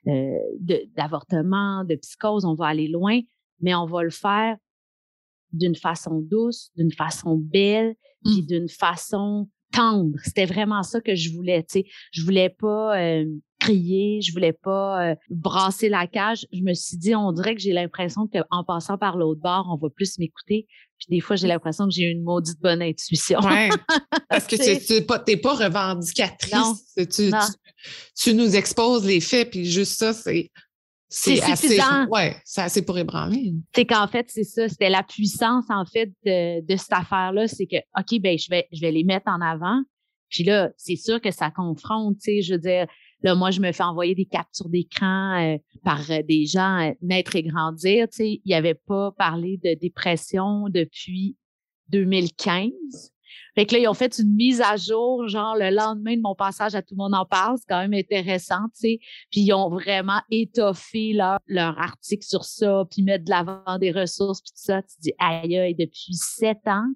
[0.09, 0.39] euh,
[0.97, 2.45] d'avortement, de, de psychose.
[2.45, 3.21] On va aller loin,
[3.61, 4.57] mais on va le faire
[5.53, 8.47] d'une façon douce, d'une façon belle, puis mmh.
[8.47, 10.19] d'une façon tendre.
[10.25, 11.63] C'était vraiment ça que je voulais.
[11.63, 13.25] Tu sais, je voulais pas euh,
[13.59, 16.47] crier, je voulais pas euh, brasser la cage.
[16.53, 19.77] Je me suis dit, on dirait que j'ai l'impression qu'en passant par l'autre bord, on
[19.77, 20.67] va plus m'écouter.
[20.99, 23.41] Puis des fois, j'ai l'impression que j'ai une maudite bonne intuition.
[23.41, 23.69] Ouais,
[24.31, 26.95] parce que tu n'es pas, pas revendicatrice.
[27.15, 27.31] Tu,
[28.17, 30.51] Tu, nous exposes les faits, puis juste ça, c'est.
[31.09, 31.79] C'est assez,
[32.11, 33.55] ouais, c'est assez pour ébranler.
[33.75, 37.47] C'est qu'en fait, c'est ça, c'était la puissance, en fait, de, de cette affaire-là.
[37.47, 39.81] C'est que, OK, ben, je vais, je vais les mettre en avant.
[40.29, 42.87] Puis là, c'est sûr que ça confronte, tu sais, je veux dire,
[43.23, 46.93] Là, moi, je me fais envoyer des captures d'écran euh, par euh, des gens euh,
[47.01, 48.09] naître et grandir.
[48.09, 51.37] Tu sais, il n'y avait pas parlé de dépression depuis
[51.89, 52.71] 2015.
[53.55, 56.35] Fait que là, ils ont fait une mise à jour, genre le lendemain de mon
[56.35, 57.57] passage à Tout le monde en parle.
[57.59, 58.99] C'est quand même intéressant, tu sais.
[59.31, 63.93] Puis ils ont vraiment étoffé leur, leur article sur ça, puis mettre de l'avant des
[63.93, 64.83] ressources, puis tout ça.
[64.83, 66.87] Tu dis, aïe, aïe, depuis sept ans,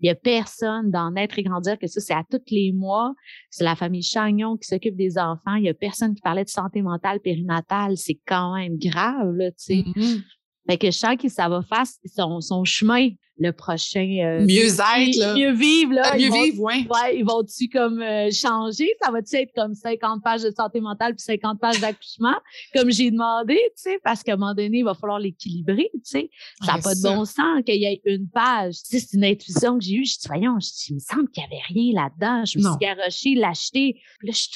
[0.00, 3.14] il y a personne dans Naître et grandir que ça, c'est à tous les mois.
[3.50, 5.56] C'est la famille Chagnon qui s'occupe des enfants.
[5.56, 7.98] Il y a personne qui parlait de santé mentale périnatale.
[7.98, 9.74] C'est quand même grave, là, tu sais.
[9.74, 10.22] Mm-hmm.
[10.68, 13.10] Fait que je sens que ça va faire son, son chemin
[13.40, 15.34] le prochain euh, mieux être là.
[15.34, 16.86] mieux vivre là mieux vivre ouais.
[16.88, 18.88] ouais ils vont tu comme euh, changer?
[19.02, 22.36] Ça va tu être comme 50 pages de santé mentale puis 50 pages d'accouchement
[22.74, 23.98] comme j'ai demandé tu sais?
[24.04, 26.30] Parce qu'à un moment donné il va falloir l'équilibrer tu sais.
[26.64, 28.74] Ça n'a pas de bon sens qu'il y ait une page.
[28.82, 30.04] Tu sais c'est une intuition que j'ai eue.
[30.04, 32.44] Je dis voyons je il me semble qu'il y avait rien là-dedans.
[32.44, 34.48] Je me suis garochée l'acheter là je,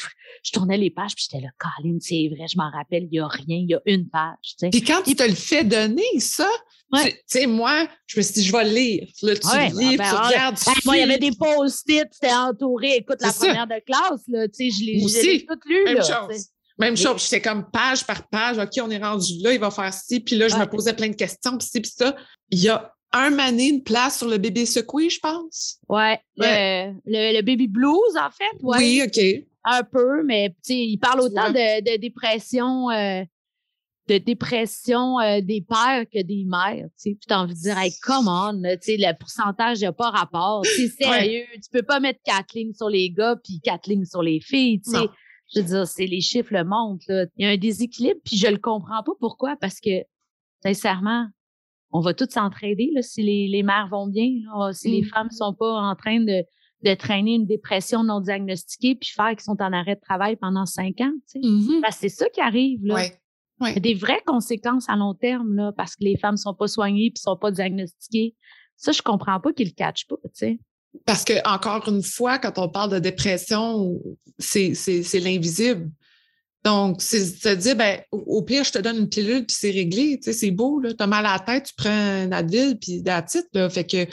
[0.42, 3.20] je, tournais les pages puis j'étais là Colin c'est vrai je m'en rappelle il y
[3.20, 4.70] a rien il y a une page tu sais.
[4.70, 6.50] Puis quand tu te le fais donner ça
[7.02, 9.08] tu sais, moi, je me suis dit, je vais lire.
[9.22, 12.32] Là, tu ouais, lis, ben, tu regardes, tu Moi, il y avait des post-it, c'était
[12.32, 12.96] entouré.
[12.96, 15.84] Écoute, la première de classe, là, tu sais, je l'ai tout lu.
[15.84, 16.46] Même là, chose.
[16.78, 19.92] Même chose, j'étais comme page par page, OK, on est rendu là, il va faire
[19.94, 22.16] ci, puis là, je me posais plein de questions, puis ci, puis ça.
[22.50, 25.78] Il y a un mané, une place sur le bébé secoué, je pense.
[25.88, 28.60] Ouais, Le, le, baby blues, en fait.
[28.60, 28.78] Ouais.
[28.78, 29.46] Oui, OK.
[29.64, 33.22] Un peu, mais tu sais, il parle autant de, de, dépression euh,
[34.08, 36.86] de dépression euh, des pères que des mères.
[37.00, 40.10] Tu sais, as envie de dire, hey, come on, tu sais, le pourcentage n'a pas
[40.10, 40.64] rapport.
[40.64, 41.44] C'est sérieux.
[41.54, 44.80] Tu peux pas mettre quatre lignes sur les gars puis quatre lignes sur les filles.
[44.80, 45.06] Tu sais.
[45.54, 47.04] Je veux dire, c'est les chiffres le montrent.
[47.08, 47.26] Là.
[47.36, 50.02] Il y a un déséquilibre, puis je le comprends pas pourquoi, parce que
[50.62, 51.28] sincèrement,
[51.90, 55.30] on va tous s'entraider là, si les, les mères vont bien, là, si les femmes
[55.30, 56.44] sont pas en train de,
[56.82, 60.66] de traîner une dépression non diagnostiquée puis faire qu'ils sont en arrêt de travail pendant
[60.66, 61.12] cinq ans.
[61.30, 61.48] Tu sais.
[61.48, 61.82] Mhm.
[61.92, 62.84] c'est ça qui arrive.
[62.84, 62.94] Là.
[62.94, 63.18] Ouais.
[63.60, 63.70] Ouais.
[63.70, 66.54] Il y a des vraies conséquences à long terme là, parce que les femmes sont
[66.54, 68.34] pas soignées puis sont pas diagnostiquées.
[68.76, 70.16] Ça, je comprends pas qu'ils le catchent pas.
[70.24, 70.58] Tu sais.
[71.06, 74.00] Parce que, encore une fois, quand on parle de dépression,
[74.38, 75.90] c'est c'est l'invisible.
[76.64, 80.18] Donc, c'est se dire, ben, au pire, je te donne une pilule, puis c'est réglé.
[80.18, 80.94] Tu sais, c'est beau, là.
[80.94, 83.68] T'as mal à la tête, tu prends un Advil, puis d'attitude, là.
[83.68, 84.06] Fait que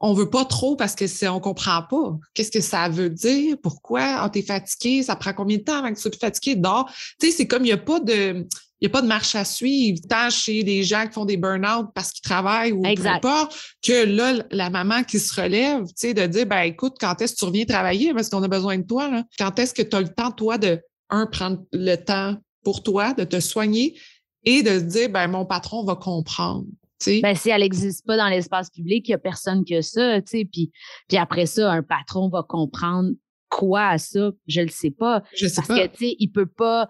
[0.00, 2.18] on veut pas trop parce que c'est on comprend pas.
[2.34, 3.56] Qu'est-ce que ça veut dire?
[3.62, 4.02] Pourquoi?
[4.02, 6.56] Ah, t'es fatigué, ça prend combien de temps avant que tu sois plus fatigué?
[6.56, 6.90] Dors.
[7.20, 8.48] Tu sais, c'est comme il n'y a pas de.
[8.82, 11.36] Il n'y a pas de marche à suivre, tant chez des gens qui font des
[11.36, 15.92] burn-out parce qu'ils travaillent ou peu importe, que là, la maman qui se relève, tu
[15.94, 18.12] sais, de dire, ben écoute, quand est-ce que tu reviens travailler?
[18.12, 19.22] Parce qu'on a besoin de toi, là?
[19.38, 23.12] Quand est-ce que tu as le temps, toi, de, un, prendre le temps pour toi,
[23.12, 23.96] de te soigner
[24.44, 26.66] et de se dire, ben mon patron va comprendre.
[27.06, 30.38] Ben, si elle n'existe pas dans l'espace public, il n'y a personne que ça, tu
[30.38, 30.44] sais.
[30.44, 30.72] Puis,
[31.06, 33.10] puis après ça, un patron va comprendre
[33.48, 35.22] quoi à ça, je ne le sais pas.
[35.36, 35.86] je sais Parce pas.
[35.86, 36.88] que, tu sais, il peut pas,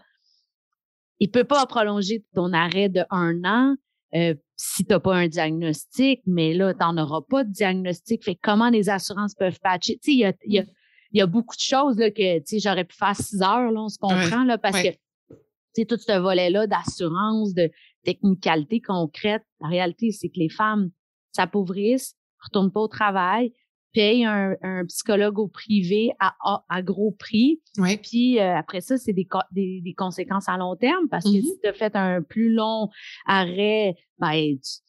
[1.22, 3.76] il peut pas prolonger ton arrêt de un an
[4.16, 8.24] euh, si tu n'as pas un diagnostic, mais là, tu n'en auras pas de diagnostic.
[8.24, 10.00] Fait que comment les assurances peuvent patcher?
[10.02, 10.64] Tu sais, il y a, il y, a,
[11.12, 13.70] il y a beaucoup de choses là, que, tu sais, j'aurais pu faire six heures,
[13.70, 14.98] là, on se comprend, là, parce ouais.
[15.28, 15.36] que, tu
[15.76, 17.70] sais, tout ce volet-là d'assurance, de
[18.02, 20.90] technicalité concrète, la réalité, c'est que les femmes
[21.30, 23.52] s'appauvrissent, retournent pas au travail,
[23.92, 27.96] payent un, un psychologue au privé à, à, à gros prix, Ouais.
[27.98, 31.42] puis euh, après ça, c'est des, des, des conséquences à long terme parce que Mhm.
[31.42, 32.88] si tu as fait un plus long
[33.26, 34.80] arrêt, ben, tu,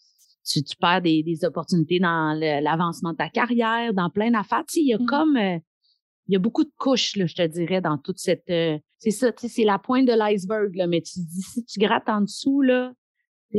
[0.60, 4.64] tu, tu perds des, des opportunités dans l'avancement de ta carrière, dans plein d'affaires.
[4.68, 5.06] Tu sais, il y a Mhm.
[5.06, 5.58] comme, euh,
[6.28, 8.50] il y a beaucoup de couches, là, je te dirais, dans toute cette...
[8.50, 11.42] euh, c'est ça, tu sais, c'est la pointe de l'iceberg, là, mais tu te dis,
[11.42, 12.94] si tu grattes en dessous, là,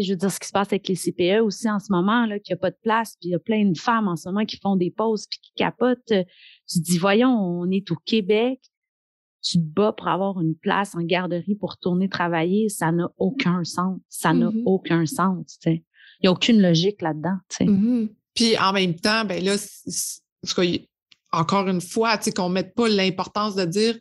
[0.03, 2.39] je veux dire, ce qui se passe avec les CPE aussi en ce moment, là,
[2.41, 4.29] qu'il n'y a pas de place, puis il y a plein de femmes en ce
[4.29, 6.11] moment qui font des pauses puis qui capotent.
[6.13, 6.25] euh,
[6.69, 8.61] Tu te dis, voyons, on est au Québec,
[9.43, 13.63] tu te bats pour avoir une place en garderie pour retourner travailler, ça n'a aucun
[13.65, 14.01] sens.
[14.09, 14.63] Ça n'a Mhm.
[14.65, 15.85] aucun sens, tu sais.
[16.21, 17.65] Il n'y a aucune logique là-dedans, tu sais.
[17.67, 18.09] Mhm.
[18.35, 19.55] Puis en même temps, ben là,
[21.33, 23.99] encore une fois, tu sais, qu'on ne mette pas l'importance de dire,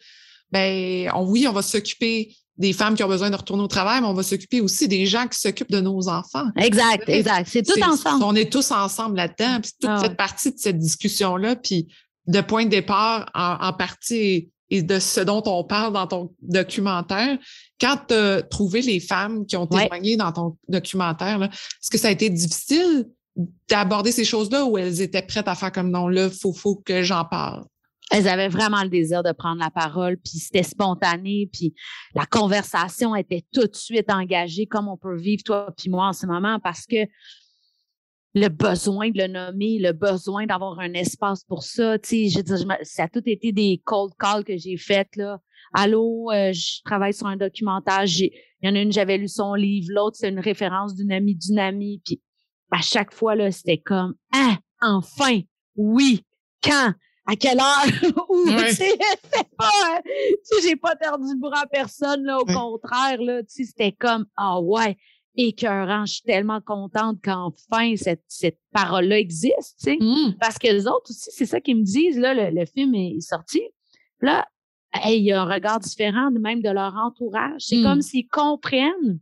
[0.51, 4.02] ben on- oui, on va s'occuper des femmes qui ont besoin de retourner au travail,
[4.02, 6.46] mais on va s'occuper aussi des gens qui s'occupent de nos enfants.
[6.58, 7.50] Exact, exact.
[7.52, 8.24] C'est tout ensemble.
[8.24, 11.88] On est tous ensemble là-dedans, puis toute Ah cette partie de cette discussion-là, puis
[12.28, 16.32] de point de départ, en, en partie, et de ce dont on parle dans ton
[16.42, 17.38] documentaire,
[17.82, 19.84] quand tu as trouvé les femmes qui ont Ouais.
[19.84, 23.08] témoigné dans ton documentaire, là, est-ce que ça a été difficile
[23.70, 26.76] d'aborder ces choses-là ou elles étaient prêtes à faire comme non, là, il faut, faut
[26.76, 27.63] que j'en parle?
[28.13, 31.73] Elles avaient vraiment le désir de prendre la parole, puis c'était spontané, puis
[32.13, 36.13] la conversation était tout de suite engagée, comme on peut vivre toi puis moi en
[36.13, 37.08] ce moment, parce que
[38.36, 42.39] le besoin de le nommer, le besoin d'avoir un espace pour ça, tu sais, je
[42.45, 45.39] je ça a tout été des cold calls que j'ai faites là.
[45.73, 48.30] Allô, euh, je travaille sur un documentaire, il
[48.62, 51.58] y en a une, j'avais lu son livre, l'autre c'est une référence d'une amie d'une
[51.58, 52.21] amie, puis
[52.69, 55.39] à chaque fois là, c'était comme ah, enfin,
[55.76, 56.21] oui,
[56.63, 56.93] quand,
[57.25, 57.86] à quelle heure,
[58.29, 58.69] ou Ouais.
[58.69, 58.97] tu sais,
[59.33, 62.53] c'est pas, euh, tu sais, j'ai pas perdu le bras à personne là, au Ouais.
[62.53, 64.97] contraire là, tu sais, c'était comme ah ouais,
[65.36, 69.97] écœurant, je suis tellement contente qu'enfin cette cette parole-là existe, tu sais.
[70.01, 72.93] Hum, Parce que les autres aussi, c'est ça qu'ils me disent, là, le, le film
[72.95, 73.62] est sorti.
[74.21, 74.45] Là,
[74.93, 77.62] hey, il y a un regard différent de même de leur entourage.
[77.65, 77.83] C'est Mm.
[77.83, 79.19] comme s'ils comprennent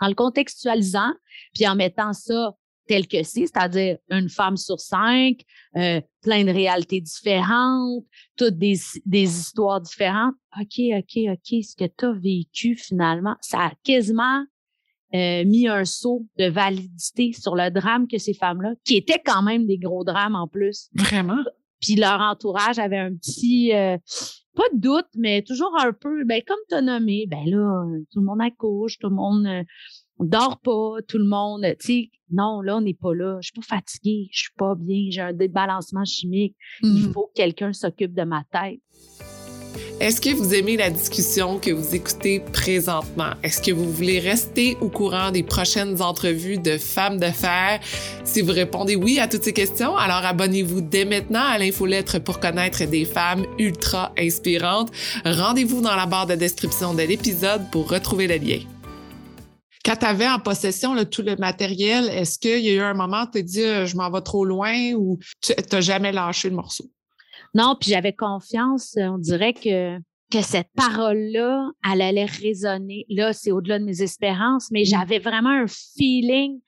[0.00, 1.12] en le contextualisant,
[1.54, 2.54] puis en mettant ça
[2.86, 5.42] tel que c'est, c'est-à-dire une femme sur cinq,
[5.76, 8.04] euh, plein de réalités différentes,
[8.36, 10.34] toutes des, des histoires différentes.
[10.60, 14.44] OK, OK, OK, ce que tu as vécu finalement, ça a quasiment
[15.14, 19.42] euh, mis un saut de validité sur le drame que ces femmes-là, qui étaient quand
[19.42, 20.88] même des gros drames en plus.
[20.94, 21.42] Vraiment?
[21.80, 23.98] Puis leur entourage avait un petit, euh,
[24.54, 28.20] pas de doute, mais toujours un peu, ben comme tu as nommé, ben là, tout
[28.20, 29.64] le monde accouche, tout le monde euh,
[30.22, 33.46] on dort pas, tout le monde, tu sais, non, là, on n'est pas là, je
[33.48, 37.12] suis pas fatiguée, je suis pas bien, j'ai un débalancement chimique, il Hum.
[37.12, 38.80] faut que quelqu'un s'occupe de ma tête.
[40.00, 43.32] Est-ce que vous aimez la discussion que vous écoutez présentement?
[43.44, 47.78] Est-ce que vous voulez rester au courant des prochaines entrevues de femmes de fer?
[48.24, 52.40] Si vous répondez oui à toutes ces questions, alors abonnez-vous dès maintenant à l'infolettre pour
[52.40, 54.90] connaître des femmes ultra inspirantes.
[55.24, 58.58] Rendez-vous dans la barre de description de l'épisode pour retrouver le lien.
[59.84, 62.94] Quand tu avais en possession là, tout le matériel, est-ce qu'il y a eu un
[62.94, 66.12] moment où tu t'es dit euh, je m'en vais trop loin ou tu n'as jamais
[66.12, 66.84] lâché le morceau?
[67.54, 68.96] Non, puis j'avais confiance.
[68.96, 69.98] On dirait que,
[70.30, 73.04] que cette parole-là, elle allait résonner.
[73.08, 76.60] Là, c'est au-delà de mes espérances, mais j'avais vraiment un feeling.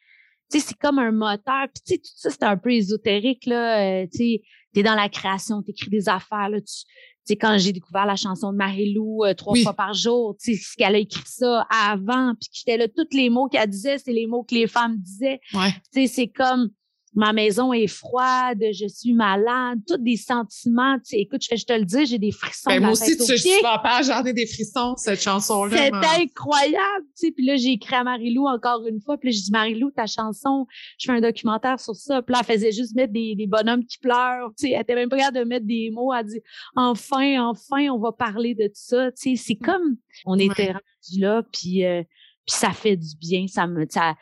[0.50, 1.68] Tu sais, c'est comme un moteur.
[1.74, 4.02] Puis tu sais, tout ça, c'est un peu ésotérique, là.
[4.02, 4.42] euh, tu sais,
[4.74, 6.48] tu es dans la création, tu écris des affaires.
[6.50, 6.84] Là, tu,
[7.26, 10.74] sais, quand j'ai découvert la chanson de Marie-Lou euh, trois fois par jour, tu sais,
[10.76, 14.26] qu'elle a écrit ça avant, puis j'étais là, tous les mots qu'elle disait, c'est les
[14.26, 15.40] mots que les femmes disaient.
[15.52, 15.72] Ouais.
[15.92, 16.70] Tu sais, c'est comme
[17.14, 20.96] ma maison est froide, je suis malade, tous des sentiments.
[20.98, 22.70] Tu sais, écoute, je, je te le dis, j'ai des frissons.
[22.70, 25.76] Ben, moi aussi, tu, je pas j'en ai des frissons, cette chanson-là.
[25.76, 27.06] C'est incroyable.
[27.16, 29.16] Tu sais, puis là, j'ai écrit à Marie-Lou encore une fois.
[29.16, 30.66] Puis là, j'ai dit, Marie-Lou, ta chanson,
[30.98, 32.22] je fais un documentaire sur ça.
[32.22, 34.52] Puis là, elle faisait juste mettre des, des bonhommes qui pleurent.
[34.58, 36.12] Tu sais, elle était même pas capable de mettre des mots.
[36.12, 36.40] Elle dit,
[36.74, 39.12] enfin, enfin, on va parler de tout ça.
[39.12, 42.02] Tu sais, c'est comme, on était rendu là, puis, euh,
[42.46, 43.46] puis ça fait du bien.
[43.46, 44.14] Ça me, ça,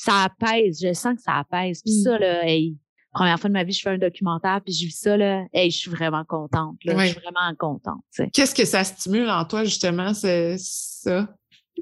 [0.00, 0.80] ça apaise.
[0.82, 1.82] Je sens que ça apaise.
[1.82, 2.20] Puis ça, mmh.
[2.20, 2.76] là, hey,
[3.12, 5.70] première fois de ma vie, je fais un documentaire, puis je vis ça, là, hey,
[5.70, 6.78] je suis vraiment contente.
[6.84, 8.02] Là, Je suis vraiment contente.
[8.32, 11.28] Qu'est-ce que ça stimule en toi, justement, c'est ça?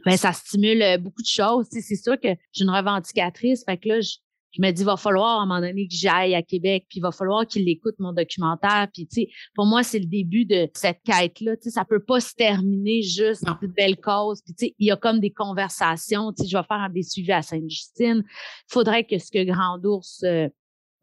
[0.04, 1.66] Ben, ça stimule euh, beaucoup de choses.
[1.70, 3.64] C'est sûr que j'ai une revendicatrice.
[3.64, 4.16] Fait que là, je,
[4.52, 6.98] je me dis, il va falloir à un moment donné que j'aille à Québec, puis
[6.98, 8.88] il va falloir qu'il écoute mon documentaire.
[8.92, 11.56] Puis, tu sais, pour moi, c'est le début de cette quête-là.
[11.56, 14.42] Tu sais, ça peut pas se terminer juste dans une belle cause.
[14.42, 16.32] Puis, tu sais, il y a comme des conversations.
[16.32, 18.22] Tu sais, je vais faire des suivis à Sainte-Justine.
[18.26, 20.48] Il faudrait que ce que Grand Ours euh,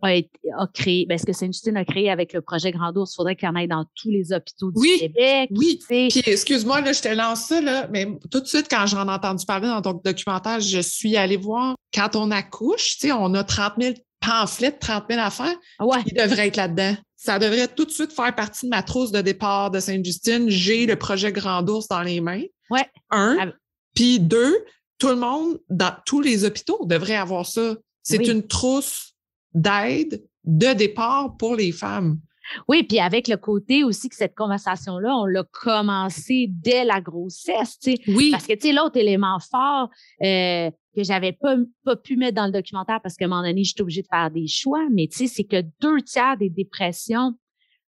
[0.06, 3.36] a, créé, ben, ce que Sainte-Justine a créé avec le projet Grand Ours, il faudrait
[3.36, 5.50] qu'il y en ait dans tous les hôpitaux du Québec.
[5.52, 9.08] Oui, puis excuse-moi, là, je te lance ça, là, mais tout de suite, quand j'en
[9.08, 13.12] ai entendu parler dans ton documentaire, je suis allée voir, quand on accouche, tu sais,
[13.12, 16.00] on a 30 000 pamphlets, 30 000 affaires, ouais.
[16.06, 16.96] il devrait être là-dedans.
[17.15, 20.50] Ça devrait tout de suite faire partie de ma trousse de départ de Sainte-Justine.
[20.50, 22.44] J'ai le projet Grand Ours dans les mains.
[22.70, 22.88] Ouais.
[23.10, 23.38] Un.
[23.39, 23.46] Ah
[23.96, 24.63] puis deux,
[25.00, 27.76] tout le monde, dans tous les hôpitaux, devrait avoir ça.
[28.04, 29.14] C'est une trousse
[29.56, 32.20] d'aide de départ pour les femmes.
[32.68, 37.80] Oui, puis avec le côté aussi que cette conversation-là, on l'a commencé dès la grossesse,
[37.80, 38.02] tu sais.
[38.08, 38.30] Oui.
[38.32, 39.89] Parce que, tu sais, l'autre élément fort
[40.22, 43.63] euh, que j'avais pas, pas pu mettre dans le documentaire parce qu'à un moment donné,
[43.63, 47.34] j'étais obligée de faire des choix, mais tu sais, c'est que deux tiers des dépressions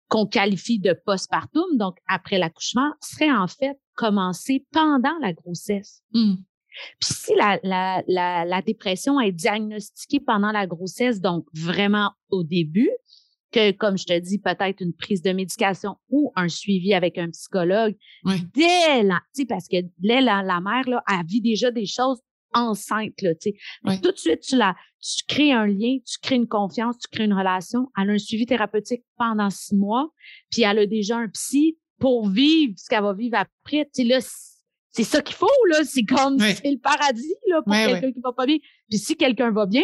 [0.10, 6.02] qu'on qualifie de postpartum, donc après l'accouchement, seraient en fait commencées pendant la grossesse.
[6.14, 6.36] Mmh.
[7.00, 12.44] Puis si la, la, la, la, dépression est diagnostiquée pendant la grossesse, donc vraiment au
[12.44, 12.90] début,
[13.52, 17.30] que comme je te dis, peut-être une prise de médication ou un suivi avec un
[17.30, 17.96] psychologue,
[18.54, 22.20] dès la, parce que dès la, la mère, là, elle vit déjà des choses
[22.54, 23.34] enceinte, là.
[24.02, 27.26] Tout de suite, tu, la, tu crées un lien, tu crées une confiance, tu crées
[27.26, 27.88] une relation.
[27.98, 30.10] Elle a un suivi thérapeutique pendant six mois,
[30.50, 33.90] puis elle a déjà un psy pour vivre ce qu'elle va vivre après.
[33.98, 34.20] Là,
[34.98, 35.84] c'est ça qu'il faut, là.
[35.84, 38.58] C'est comme, c'est le paradis, là, pour quelqu'un qui va pas bien.
[38.90, 39.84] Puis si quelqu'un va bien,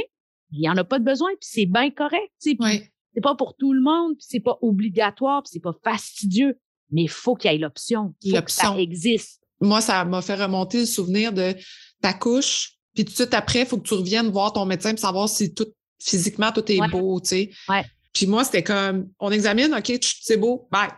[0.52, 2.92] il n'y en a pas de besoin, puis c'est bien correct, tu sais.
[3.14, 6.58] C'est pas pour tout le monde, puis c'est pas obligatoire, puis c'est pas fastidieux,
[6.92, 8.16] mais il faut qu'il y ait l'option.
[8.26, 8.74] L'option.
[8.74, 9.44] ça existe.
[9.62, 11.54] Moi, ça m'a fait remonter le souvenir de
[12.02, 14.92] ta couche, puis tout de suite après, il faut que tu reviennes voir ton médecin
[14.92, 15.68] pour savoir si tout,
[16.02, 17.52] physiquement, tout est beau, tu sais.
[17.70, 17.84] Ouais.
[18.14, 20.90] Puis moi, c'était comme, on examine, OK, c'est beau, bye.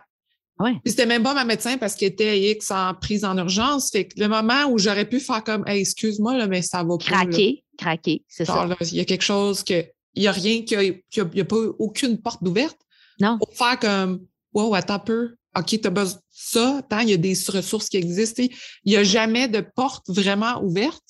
[0.58, 0.72] Ouais.
[0.84, 3.90] Puis c'était même pas ma médecin parce qu'elle était X en prise en urgence.
[3.90, 6.96] Fait que le moment où j'aurais pu faire comme hey, excuse-moi, là, mais ça va
[6.96, 7.04] pas.
[7.04, 8.68] Craquer, craquer, c'est ça.
[8.80, 9.84] Il y a quelque chose que.
[10.14, 12.78] Il n'y a rien, qu'il n'y a, pas aucune porte d'ouverte.
[13.20, 13.36] Non.
[13.36, 15.34] Pour faire comme Wow, attends un peu.
[15.54, 16.78] OK, tu as besoin de ça.
[16.78, 18.42] Attends, il y a des ressources qui existent.
[18.42, 21.04] Il n'y a jamais de porte vraiment ouverte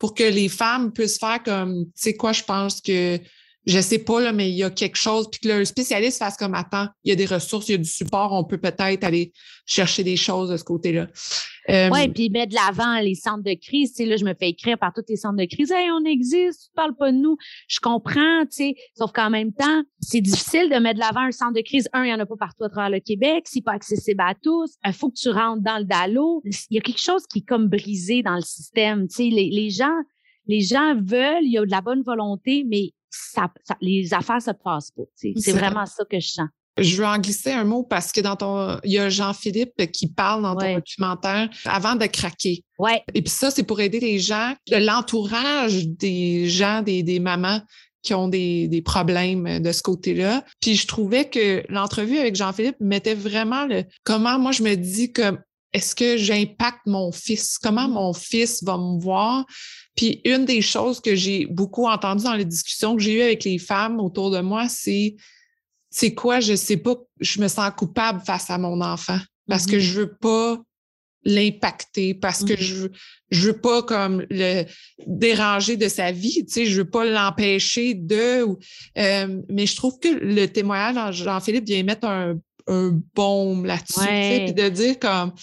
[0.00, 3.20] pour que les femmes puissent faire comme, tu sais quoi, je pense que
[3.66, 6.36] je sais pas, là, mais il y a quelque chose, puis que le spécialiste fasse
[6.36, 9.04] comme attends, il y a des ressources, il y a du support, on peut peut-être
[9.04, 9.32] aller
[9.66, 11.08] chercher des choses de ce côté-là.
[11.68, 13.90] Euh, oui, puis mettre de l'avant les centres de crise.
[13.90, 15.70] Tu sais, là, je me fais écrire par tous les centres de crise.
[15.70, 17.36] Hey, on existe, tu parles pas de nous.
[17.68, 18.74] Je comprends, tu sais.
[18.96, 21.88] Sauf qu'en même temps, c'est difficile de mettre de l'avant un centre de crise.
[21.92, 23.44] Un, il y en a pas partout à travers le Québec.
[23.46, 24.72] C'est pas accessible à tous.
[24.84, 26.42] Il faut que tu rentres dans le DALO.
[26.44, 29.06] Il y a quelque chose qui est comme brisé dans le système.
[29.06, 29.96] Tu sais, les gens,
[30.46, 34.52] les gens veulent, il y a de la bonne volonté, mais ça, les affaires se
[34.52, 35.02] passent pas.
[35.14, 36.48] C'est vraiment ça que je sens.
[36.78, 40.08] Je veux en glisser un mot parce que dans ton, il y a Jean-Philippe qui
[40.08, 42.64] parle dans ton documentaire avant de craquer.
[42.78, 43.02] Ouais.
[43.12, 47.60] Et puis ça, c'est pour aider les gens, l'entourage des gens, des, des mamans
[48.02, 50.44] qui ont des, des, problèmes de ce côté-là.
[50.60, 55.12] Puis je trouvais que l'entrevue avec Jean-Philippe mettait vraiment le comment moi je me dis
[55.12, 55.36] que
[55.72, 57.58] est-ce que j'impacte mon fils?
[57.58, 57.92] Comment mmh.
[57.92, 59.44] mon fils va me voir?
[60.00, 63.44] Puis une des choses que j'ai beaucoup entendues dans les discussions que j'ai eues avec
[63.44, 65.16] les femmes autour de moi, c'est
[65.90, 69.76] c'est quoi, je sais pas, je me sens coupable face à mon enfant parce que
[69.76, 70.58] mmh je veux pas
[71.24, 72.86] l'impacter, parce que mmh je,
[73.30, 74.64] je veux pas comme le
[75.06, 78.46] déranger de sa vie, tu sais, je veux pas l'empêcher de.
[78.96, 84.08] Euh, mais je trouve que le témoignage Jean-Philippe vient mettre un, un baume là-dessus,
[84.46, 85.34] puis de dire comme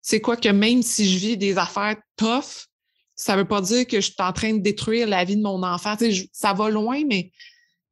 [0.00, 2.68] c'est quoi que même si je vis des affaires tough,
[3.22, 5.62] ça veut pas dire que je suis en train de détruire la vie de mon
[5.62, 5.94] enfant.
[6.32, 7.30] ça va loin, mais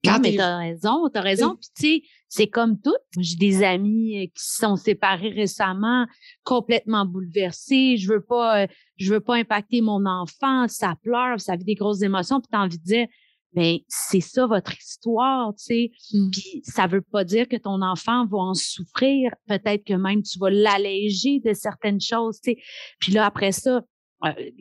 [0.05, 1.57] non, mais t'as raison, t'as raison.
[1.57, 2.97] Puis tu sais, c'est comme tout.
[3.18, 6.07] J'ai des amis euh, qui se sont séparés récemment,
[6.43, 7.97] complètement bouleversés.
[7.97, 8.66] Je veux pas, euh,
[8.97, 10.66] je veux pas impacter mon enfant.
[10.68, 12.41] Ça pleure, ça vit des grosses émotions.
[12.41, 13.07] Puis t'as envie de dire,
[13.53, 15.91] ben c'est ça votre histoire, tu sais.
[16.12, 16.31] Mmh.
[16.31, 19.33] Puis ça veut pas dire que ton enfant va en souffrir.
[19.47, 22.59] Peut-être que même tu vas l'alléger de certaines choses, tu sais.
[22.99, 23.83] Puis là après ça,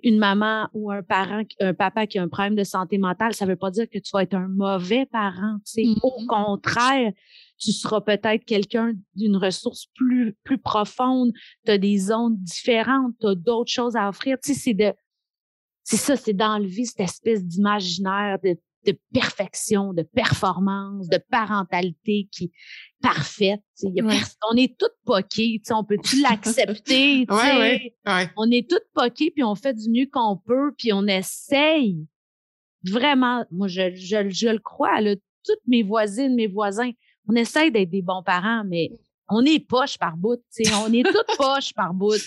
[0.03, 3.45] une maman ou un parent, un papa qui a un problème de santé mentale, ça
[3.45, 5.57] veut pas dire que tu vas être un mauvais parent.
[5.65, 5.99] Tu sais.
[6.01, 6.27] Au mmh.
[6.27, 7.11] contraire,
[7.57, 11.33] tu seras peut-être quelqu'un d'une ressource plus, plus profonde,
[11.65, 14.37] tu as des zones différentes, tu as d'autres choses à offrir.
[14.41, 14.93] Tu sais, c'est de
[15.83, 18.55] c'est ça, c'est d'enlever cette espèce d'imaginaire de
[18.85, 22.51] de perfection, de performance, de parentalité qui est
[23.01, 23.61] parfaite.
[24.49, 27.25] On est toutes poquées, on peut-tu l'accepter?
[28.37, 32.05] On est toutes poquées, puis on fait du mieux qu'on peut, puis on essaye
[32.83, 35.15] vraiment, moi je, je, je le crois, là,
[35.45, 36.91] toutes mes voisines, mes voisins,
[37.27, 38.91] on essaye d'être des bons parents, mais
[39.29, 40.41] on est poche par bout,
[40.81, 42.17] on est toutes poches par bout.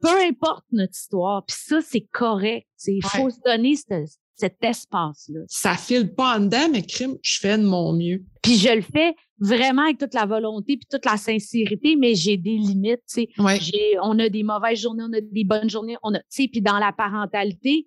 [0.00, 2.68] Peu importe notre histoire, puis ça, c'est correct.
[2.86, 5.40] Il faut se donner cette, cet espace-là.
[5.48, 8.22] Ça file pas en dedans, mais crime, je fais de mon mieux.
[8.42, 12.36] Puis je le fais vraiment avec toute la volonté puis toute la sincérité, mais j'ai
[12.36, 13.02] des limites,
[13.38, 16.92] on a des mauvaises journées, on a des bonnes journées, on a, puis dans la
[16.92, 17.86] parentalité,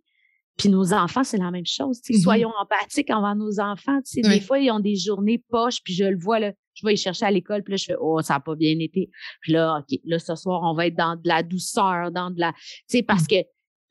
[0.58, 2.00] puis nos enfants, c'est la même chose.
[2.00, 2.22] Mm-hmm.
[2.22, 4.00] Soyons empathiques envers nos enfants.
[4.16, 6.98] Des fois, ils ont des journées poches, puis je le vois, là, je vais y
[6.98, 9.10] chercher à l'école, puis là, je fais, oh, ça n'a pas bien été.
[9.41, 12.39] Puis là, OK, là, ce soir, on va être dans de la douceur, dans de
[12.39, 13.28] la, tu sais, parce mm.
[13.28, 13.36] que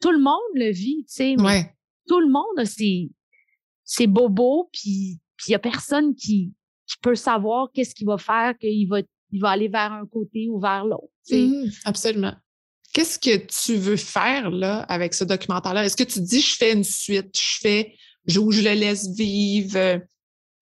[0.00, 1.36] tout le monde le vit, tu sais.
[1.40, 1.72] Ouais
[2.06, 6.52] tout le monde a ses, bobos, puis il n'y a personne qui,
[7.02, 9.00] peut savoir qu'est-ce qu'il va faire, qu'il va,
[9.32, 11.12] il va aller vers un côté ou vers l'autre.
[11.30, 12.34] Mmh, absolument.
[12.92, 15.84] Qu'est-ce que tu veux faire là avec ce documentaire-là?
[15.84, 20.00] Est-ce que tu dis je fais une suite, je fais, je, je le laisse vivre?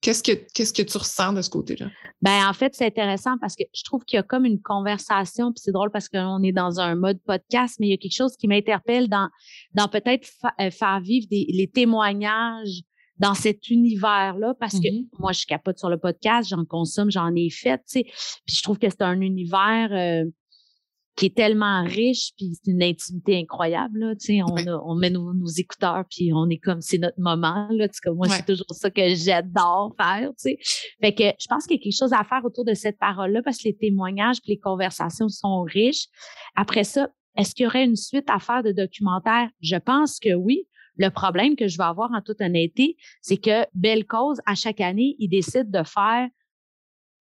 [0.05, 1.87] Qu'est-ce que, qu'est-ce que tu ressens de ce côté-là?
[2.21, 5.51] Ben, en fait, c'est intéressant parce que je trouve qu'il y a comme une conversation,
[5.51, 8.15] puis c'est drôle parce qu'on est dans un mode podcast, mais il y a quelque
[8.15, 9.31] chose qui m'interpelle dans,
[9.73, 10.29] dans peut-être
[10.61, 12.83] euh, faire vivre des, les témoignages
[13.17, 15.09] dans cet univers-là, parce que mm-hmm.
[15.21, 18.63] moi, je capote sur le podcast, j'en consomme, j'en ai fait, tu sais, puis je
[18.63, 20.29] trouve que c'est un univers euh,
[21.17, 24.01] qui est tellement riche, puis c'est une intimité incroyable.
[24.01, 24.55] Là, tu sais, on,
[24.85, 27.69] on met nos, écouteurs, puis on est comme, c'est notre moment.
[27.71, 30.31] Là, tu sais, moi, c'est toujours ça que j'adore faire.
[30.31, 30.59] Tu sais.
[31.01, 33.43] Fait que je pense qu'il y a quelque chose à faire autour de cette parole-là,
[33.43, 36.07] parce que les témoignages puis les conversations sont riches.
[36.57, 39.49] Après ça, est-ce qu'il y aurait une suite à faire de documentaires?
[39.61, 40.67] Je pense que oui.
[40.97, 44.81] Le problème que je vais avoir en toute honnêteté, c'est que Belle Cause, à chaque
[44.81, 46.29] année, ils décident de faire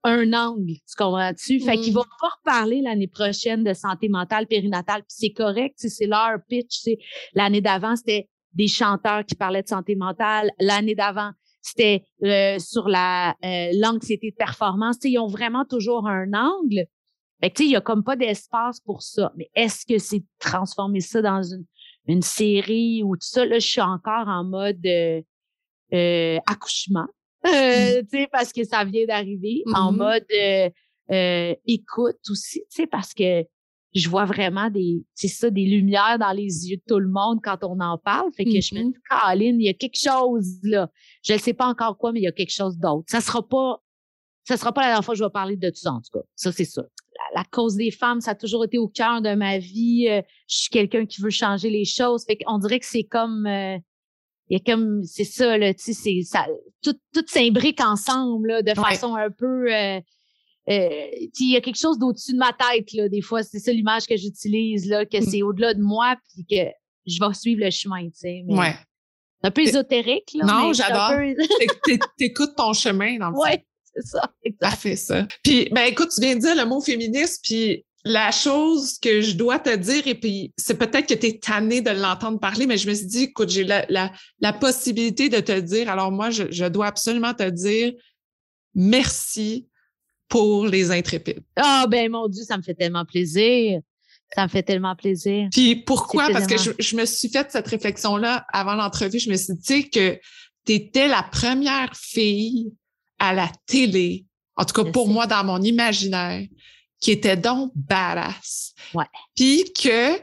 [0.04, 1.60] un angle, tu comprends-tu?
[1.60, 1.96] Fait qu'ils mmh.
[1.96, 6.84] vont pas reparler l'année prochaine de santé mentale périnatale, puis c'est correct, c'est leur pitch.
[7.34, 10.52] L'année d'avant, c'était des chanteurs qui parlaient de santé mentale.
[10.60, 11.32] L'année d'avant,
[11.62, 14.98] c'était euh, sur la euh, l'anxiété de performance.
[15.04, 16.86] ils ont vraiment toujours un angle.
[17.42, 19.32] Fait que, il y a comme pas d'espace pour ça.
[19.36, 21.66] Mais est-ce que c'est transformer ça dans une,
[22.08, 23.46] une série ou tout ça?
[23.46, 25.22] Là, je suis encore en mode euh,
[25.94, 27.08] euh accouchement.
[27.46, 30.70] Euh, tu sais, parce que ça vient d'arriver en mmh mode euh,
[31.12, 33.44] euh, écoute aussi, tu sais, parce que
[33.94, 37.40] je vois vraiment des, c'est ça, des lumières dans les yeux de tout le monde
[37.44, 38.32] quand on en parle.
[38.34, 40.90] Fait que je me mmh dis, Caroline, il y a quelque chose là.
[41.24, 43.06] Je ne sais pas encore quoi, mais il y a quelque chose d'autre.
[43.08, 43.84] Ça sera pas,
[44.46, 46.18] ça sera pas la dernière fois que je vais parler de tout ça, en tout
[46.18, 46.26] cas.
[46.36, 46.84] Ça, c'est ça.
[47.36, 50.06] La, cause des femmes, ça a toujours été au cœur de ma vie.
[50.48, 52.24] je suis quelqu'un qui veut changer les choses.
[52.26, 53.48] Fait qu'on dirait que c'est comme,
[54.54, 56.46] il y a comme c'est ça là tu sais c'est ça
[56.84, 60.00] tout tout s'imbrique ensemble là, de façon un peu euh,
[60.70, 61.08] euh,
[61.40, 64.06] il y a quelque chose d'au-dessus de ma tête là des fois c'est ça l'image
[64.06, 65.30] que j'utilise là que mmh.
[65.30, 66.70] c'est au-delà de moi puis que
[67.08, 68.76] je vais suivre le chemin tu sais ouais.
[69.42, 71.14] un peu ésotérique là non j'adore.
[72.18, 75.28] t'écoutes ton chemin dans le ouais c'est ça fait ça.
[75.44, 79.36] Puis ben écoute tu viens de dire le mot féministe puis la chose que je
[79.36, 82.78] dois te dire, et puis c'est peut-être que tu es tanné de l'entendre parler, mais
[82.78, 86.44] je me suis dit, écoute, j'ai la, la, possibilité de te dire, alors moi, je,
[86.52, 87.94] je, dois absolument te dire
[88.76, 89.68] merci
[90.28, 91.44] pour les intrépides.
[91.56, 93.80] Ah, ben mon Dieu, ça me fait tellement plaisir.
[94.36, 95.48] Ça me fait tellement plaisir.
[95.52, 96.30] Puis pourquoi?
[96.30, 99.20] Parce que je, je, me suis fait cette réflexion-là avant l'entrevue.
[99.20, 100.20] Je me suis dit que
[100.66, 102.74] tu étais la première fille
[103.20, 104.26] à la télé,
[104.56, 106.48] en tout cas pour moi, dans mon imaginaire,
[107.04, 108.74] qui était donc badass.
[108.94, 109.06] Ouais.
[109.36, 110.18] Puis que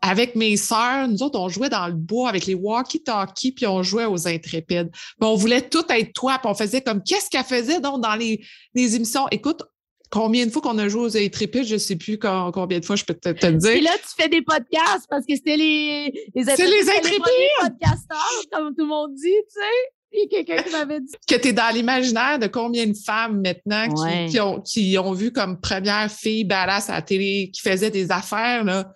[0.00, 3.82] avec mes sœurs, nous autres, on jouait dans le bois avec les walkie-talkies, puis on
[3.82, 4.90] jouait aux intrépides.
[5.20, 8.44] on voulait tout être toi, puis on faisait comme qu'est-ce qu'elle faisait donc dans les,
[8.74, 9.26] les émissions?
[9.32, 9.62] Écoute,
[10.10, 13.04] combien de fois qu'on a joué aux intrépides, je sais plus combien de fois je
[13.04, 13.70] peux te, te dire.
[13.70, 16.56] Et là, tu fais des podcasts parce que c'était les, les intrépides.
[16.56, 17.22] C'est les intrépides.
[17.60, 19.97] podcasteurs, comme tout le monde dit, tu sais.
[20.30, 21.14] Quelqu'un qui m'avait dit.
[21.28, 23.86] Que tu es dans l'imaginaire de combien de femmes maintenant
[24.28, 28.10] qui, ont, qui ont vu comme première fille badass à la télé, qui faisait des
[28.10, 28.92] affaires, là,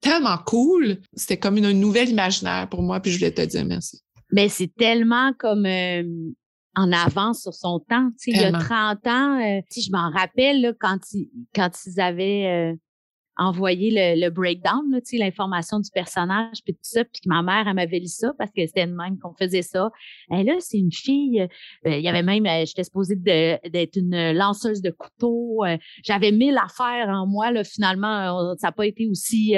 [0.00, 0.98] tellement cool.
[1.14, 4.00] C'était comme une, nouvelle imaginaire pour moi, puis je voulais te dire merci.
[4.30, 6.02] Mais c'est tellement comme euh,
[6.74, 8.10] en avance sur son temps.
[8.20, 11.70] Tu sais, il y a 30 ans, euh, je m'en rappelle là, quand, ils, quand
[11.86, 12.76] ils avaient euh,
[13.38, 14.82] envoyé le, le breakdown,
[15.12, 18.66] l'information du personnage, puis tout ça, puis ma mère, elle m'avait lu ça parce que
[18.66, 19.90] c'était de même qu'on faisait ça.
[20.32, 21.40] Et là, c'est une fille,
[21.86, 25.64] euh, il y avait même, j'étais supposée d'être une lanceuse de couteaux.
[26.02, 29.54] J'avais mille affaires en moi, là, finalement, ça n'a pas été aussi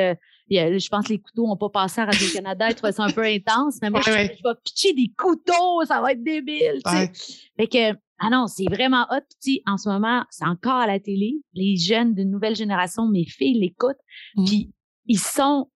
[0.50, 3.24] je pense que les couteaux n'ont pas passé à Radio-Canada, ils trouvaient ça un peu
[3.24, 4.28] intense, mais moi, je, vais
[4.64, 7.12] pitcher des couteaux, ça va être débile, tu sais.
[7.56, 9.24] Fait que, ah non, c'est vraiment hot.
[9.42, 11.40] Puis, en ce moment, c'est encore à la télé.
[11.54, 13.96] Les jeunes d'une nouvelle génération, mes filles l'écoutent,
[14.36, 14.44] mmh.
[14.44, 14.70] puis
[15.06, 15.70] ils sont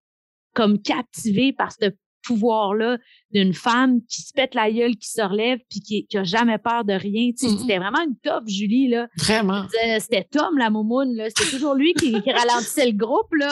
[0.55, 1.86] comme captivés par ce
[2.22, 2.99] pouvoir-là
[3.32, 6.59] d'une femme qui se pète la gueule, qui se relève, puis qui, qui a jamais
[6.59, 7.30] peur de rien.
[7.30, 7.59] Mmh.
[7.59, 8.88] C'était vraiment une top, Julie.
[8.88, 9.09] Là.
[9.18, 9.66] Vraiment.
[9.99, 11.16] C'était Tom, la moumoune.
[11.28, 13.32] C'était toujours lui qui, qui ralentissait le groupe.
[13.38, 13.51] Là,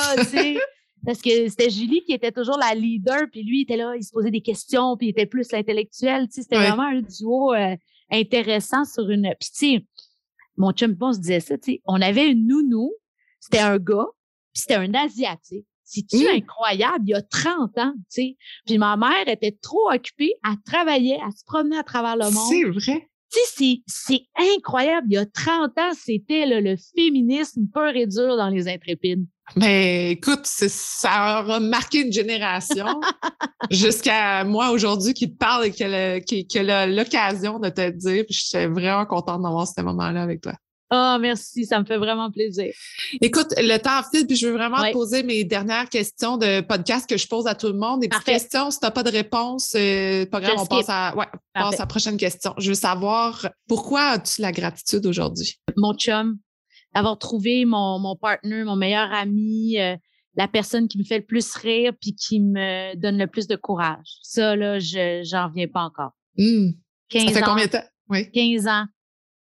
[1.05, 4.05] Parce que c'était Julie qui était toujours la leader, puis lui, il était là, il
[4.05, 6.28] se posait des questions, puis il était plus l'intellectuel.
[6.28, 7.74] Tu sais, c'était vraiment un duo euh,
[8.12, 9.34] intéressant sur une.
[9.40, 9.86] Puis tu sais,
[10.56, 12.92] mon chum, on se disait ça, tu sais, on avait une nounou,
[13.40, 14.06] c'était un gars,
[14.52, 15.66] puis c'était un Asiatique.
[15.84, 16.36] C'est-tu mmh.
[16.36, 17.04] incroyable?
[17.06, 18.36] Il y a 30 ans, tu sais.
[18.66, 22.50] Puis ma mère était trop occupée, à travailler, à se promener à travers le monde.
[22.50, 23.08] C'est vrai.
[23.30, 25.06] Tu sais, c'est incroyable.
[25.10, 29.26] Il y a 30 ans, c'était le féminisme pur et dur dans les intrépides.
[29.56, 32.86] Mais écoute, ça aura marqué une génération
[33.70, 35.70] jusqu'à moi aujourd'hui qui te parle et
[36.22, 38.24] qui a l'occasion de te dire.
[38.26, 40.54] Puis je suis vraiment contente d'avoir ce moment-là avec toi.
[40.94, 42.70] Oh, merci, ça me fait vraiment plaisir.
[43.22, 47.08] Écoute, le temps file, puis je veux vraiment te poser mes dernières questions de podcast
[47.08, 48.00] que je pose à tout le monde.
[48.00, 51.16] Des petites questions, si tu n'as pas de réponse, euh, pas grave, on passe à,
[51.16, 52.52] ouais, passe à la prochaine question.
[52.58, 55.58] Je veux savoir, pourquoi as-tu la gratitude aujourd'hui?
[55.78, 56.36] Mon chum,
[56.94, 59.96] d'avoir trouvé mon, mon partner, mon meilleur ami, euh,
[60.35, 63.57] la personne qui me fait le plus rire puis qui me donne le plus de
[63.57, 64.18] courage.
[64.22, 66.12] Ça, là, je j'en viens pas encore.
[66.37, 67.28] 15 mmh.
[67.28, 67.85] ça fait combien de temps?
[68.09, 68.30] Oui.
[68.30, 68.85] 15 ans.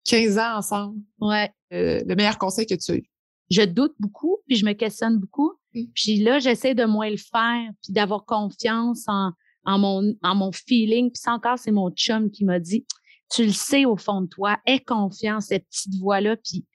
[0.04, 1.00] 15 ans ensemble.
[1.20, 1.50] Ouais.
[1.72, 3.04] Euh, le meilleur conseil que tu as eu?
[3.50, 5.52] Je doute beaucoup, puis je me questionne beaucoup.
[5.74, 5.82] Mmh.
[5.94, 9.32] Puis là, j'essaie de moins le faire, puis d'avoir confiance en,
[9.64, 11.10] en, mon, en mon feeling.
[11.10, 12.86] Puis ça encore, c'est mon chum qui m'a dit,
[13.30, 16.36] tu le sais au fond de toi, aie confiance, cette petite voix-là.
[16.36, 16.66] Puis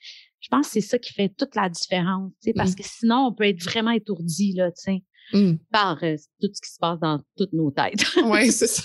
[0.48, 2.76] je pense que c'est ça qui fait toute la différence, parce mmh.
[2.76, 4.70] que sinon, on peut être vraiment étourdi, là,
[5.34, 5.56] mmh.
[5.74, 8.06] par euh, tout ce qui se passe dans toutes nos têtes.
[8.24, 8.84] oui, c'est ça.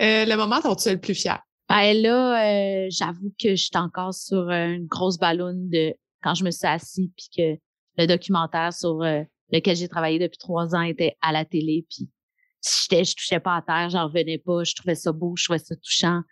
[0.00, 1.38] Euh, le moment dont tu es le plus fier?
[1.68, 6.44] Ben là, euh, j'avoue que je suis encore sur une grosse ballonne de quand je
[6.44, 7.60] me suis assise puis que
[7.98, 9.00] le documentaire sur
[9.52, 12.08] lequel j'ai travaillé depuis trois ans était à la télé puis
[12.62, 15.58] si je touchais pas à terre, j'en revenais pas, je trouvais ça beau, je trouvais
[15.58, 16.22] ça touchant.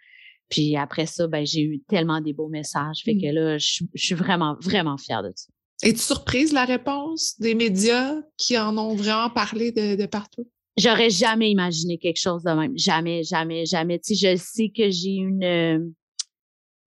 [0.53, 2.99] Puis après ça, ben, j'ai eu tellement des beaux messages.
[3.03, 3.35] Fait que mmh.
[3.35, 5.49] là, je, suis vraiment, vraiment fière de ça.
[5.83, 10.47] Es-tu surprise la réponse des médias qui en ont vraiment parlé de, partout?
[10.77, 12.77] J'aurais jamais imaginé quelque chose de même.
[12.77, 13.99] Jamais, jamais, jamais.
[13.99, 15.79] Tu sais, je sais que j'ai une euh,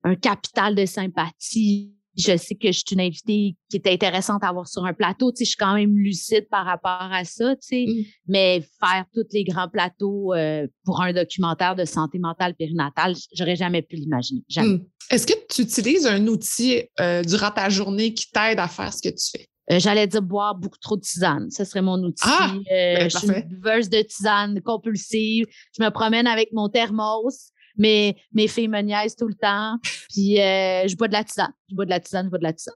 [0.04, 4.50] un capital de sympathie je sais que je suis une invitée qui est intéressante à
[4.50, 5.32] avoir sur un plateau.
[5.32, 7.86] Tu sais, je suis quand même lucide par rapport à ça, tu sais.
[7.88, 8.04] Mmh.
[8.28, 13.56] Mais faire tous les grands plateaux euh, pour un documentaire de santé mentale périnatale, j'aurais
[13.56, 14.44] jamais pu l'imaginer.
[14.48, 14.76] Jamais.
[14.76, 14.86] Mmh.
[15.12, 19.02] Est-ce que tu utilises un outil euh, durant ta journée qui t'aide à faire ce
[19.02, 19.48] que tu fais?
[19.72, 21.50] Euh, j'allais dire boire beaucoup trop de tisane.
[21.50, 22.24] Ce serait mon outil.
[22.24, 25.46] Ah, ben, je suis une buveuse de tisane compulsive.
[25.78, 29.78] Je me promène avec mon thermos mes, mes filles me niaisent tout le temps.
[30.10, 31.54] Puis euh, je bois de la tisane.
[31.70, 32.76] Je bois de la tisane, je bois de la tisane.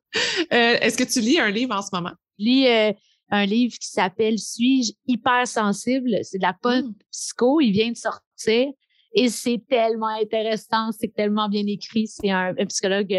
[0.53, 2.13] Euh, est-ce que tu lis un livre en ce moment?
[2.37, 2.93] Je lis euh,
[3.29, 6.17] un livre qui s'appelle Suis-je hypersensible?
[6.23, 6.93] C'est de la pop hmm.
[7.11, 7.61] psycho.
[7.61, 8.67] Il vient de sortir.
[9.15, 12.05] Et c'est tellement intéressant, c'est tellement bien écrit.
[12.05, 13.11] C'est un, psychologue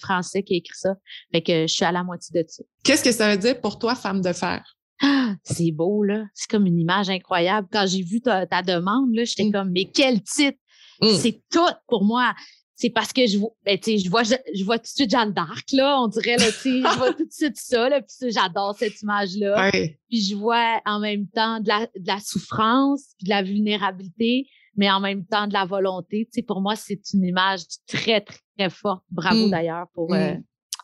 [0.00, 0.94] français qui a écrit ça.
[1.32, 2.64] Fait que je suis à la moitié de ça.
[2.82, 4.64] Qu'est-ce que ça veut dire pour toi, femme de fer?
[5.02, 6.24] Ah, c'est beau, là.
[6.32, 7.68] C'est comme une image incroyable.
[7.70, 9.52] Quand j'ai vu ta, demande, là, j'étais hmm.
[9.52, 10.58] comme, mais quel titre!
[11.04, 11.16] Mmh.
[11.16, 12.34] C'est tout pour moi.
[12.76, 15.70] C'est parce que je vois, ben, je vois, je, vois tout de suite Jeanne d'Arc,
[15.72, 19.70] là, on dirait, là, je vois tout de suite ça, là, puis j'adore cette image-là.
[19.70, 24.48] Puis je vois en même temps de la, de la souffrance, puis de la vulnérabilité,
[24.76, 26.26] mais en même temps de la volonté.
[26.26, 29.04] Tu sais, pour moi, c'est une image très, très forte.
[29.08, 29.50] Bravo mmh.
[29.50, 30.14] d'ailleurs pour mmh.
[30.14, 30.34] euh,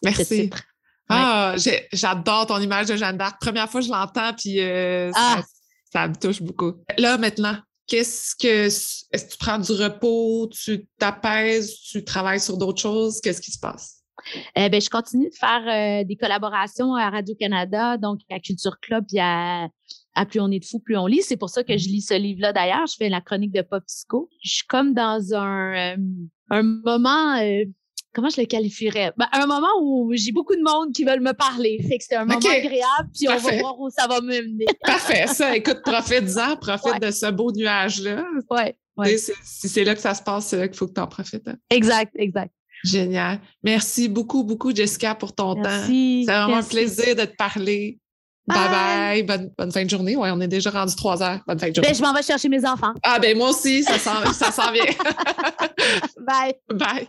[0.04, 0.50] Merci.
[1.08, 1.56] Ah,
[1.92, 3.40] j'adore ton image de Jeanne d'Arc.
[3.40, 5.42] Première fois que je l'entends, puis euh, ah.
[5.92, 6.74] ça, me touche beaucoup.
[6.98, 7.56] Là, maintenant,
[7.90, 13.20] Qu'est-ce que est-ce que tu prends du repos, tu t'apaises, tu travailles sur d'autres choses?
[13.20, 14.00] Qu'est-ce qui se passe?
[14.54, 19.04] Eh ben, je continue de faire euh, des collaborations à Radio-Canada, donc à Culture Club
[19.12, 19.68] et à,
[20.28, 21.22] Plus on est de fou, plus on lit.
[21.22, 22.86] C'est pour ça que je lis ce livre-là d'ailleurs.
[22.86, 24.28] Je fais la chronique de Pop Psycho.
[24.44, 25.96] Je suis comme dans un, euh,
[26.50, 27.64] un moment, euh,
[28.12, 29.12] comment je le qualifierais?
[29.16, 31.78] Ben, un moment où j'ai beaucoup de monde qui veulent me parler.
[31.88, 34.66] Fait que c'est un moment agréable, puis on va voir où ça va me mener.
[34.84, 35.26] Parfait.
[35.26, 38.24] Ça, écoute, profite-en, profite de ce beau nuage-là.
[38.50, 38.76] Ouais.
[39.16, 41.48] Si c'est là que ça se passe, c'est là qu'il faut que tu en profites.
[41.48, 41.56] Hein.
[41.70, 42.52] Exact, exact.
[42.84, 43.40] Génial.
[43.62, 45.84] Merci beaucoup, beaucoup, Jessica, pour ton temps.
[45.86, 47.98] C'est vraiment un plaisir de te parler.
[48.46, 49.50] Bye bye.
[49.56, 50.16] Bonne, fin de journée.
[50.16, 51.40] Ouais, on est déjà rendu trois heures.
[51.46, 51.88] Bonne fin de journée.
[51.88, 52.94] Ben, je m'en vais chercher mes enfants.
[53.02, 54.84] Ah, ben moi aussi, ça s'en vient.
[56.26, 56.54] bye.
[56.72, 57.08] Bye.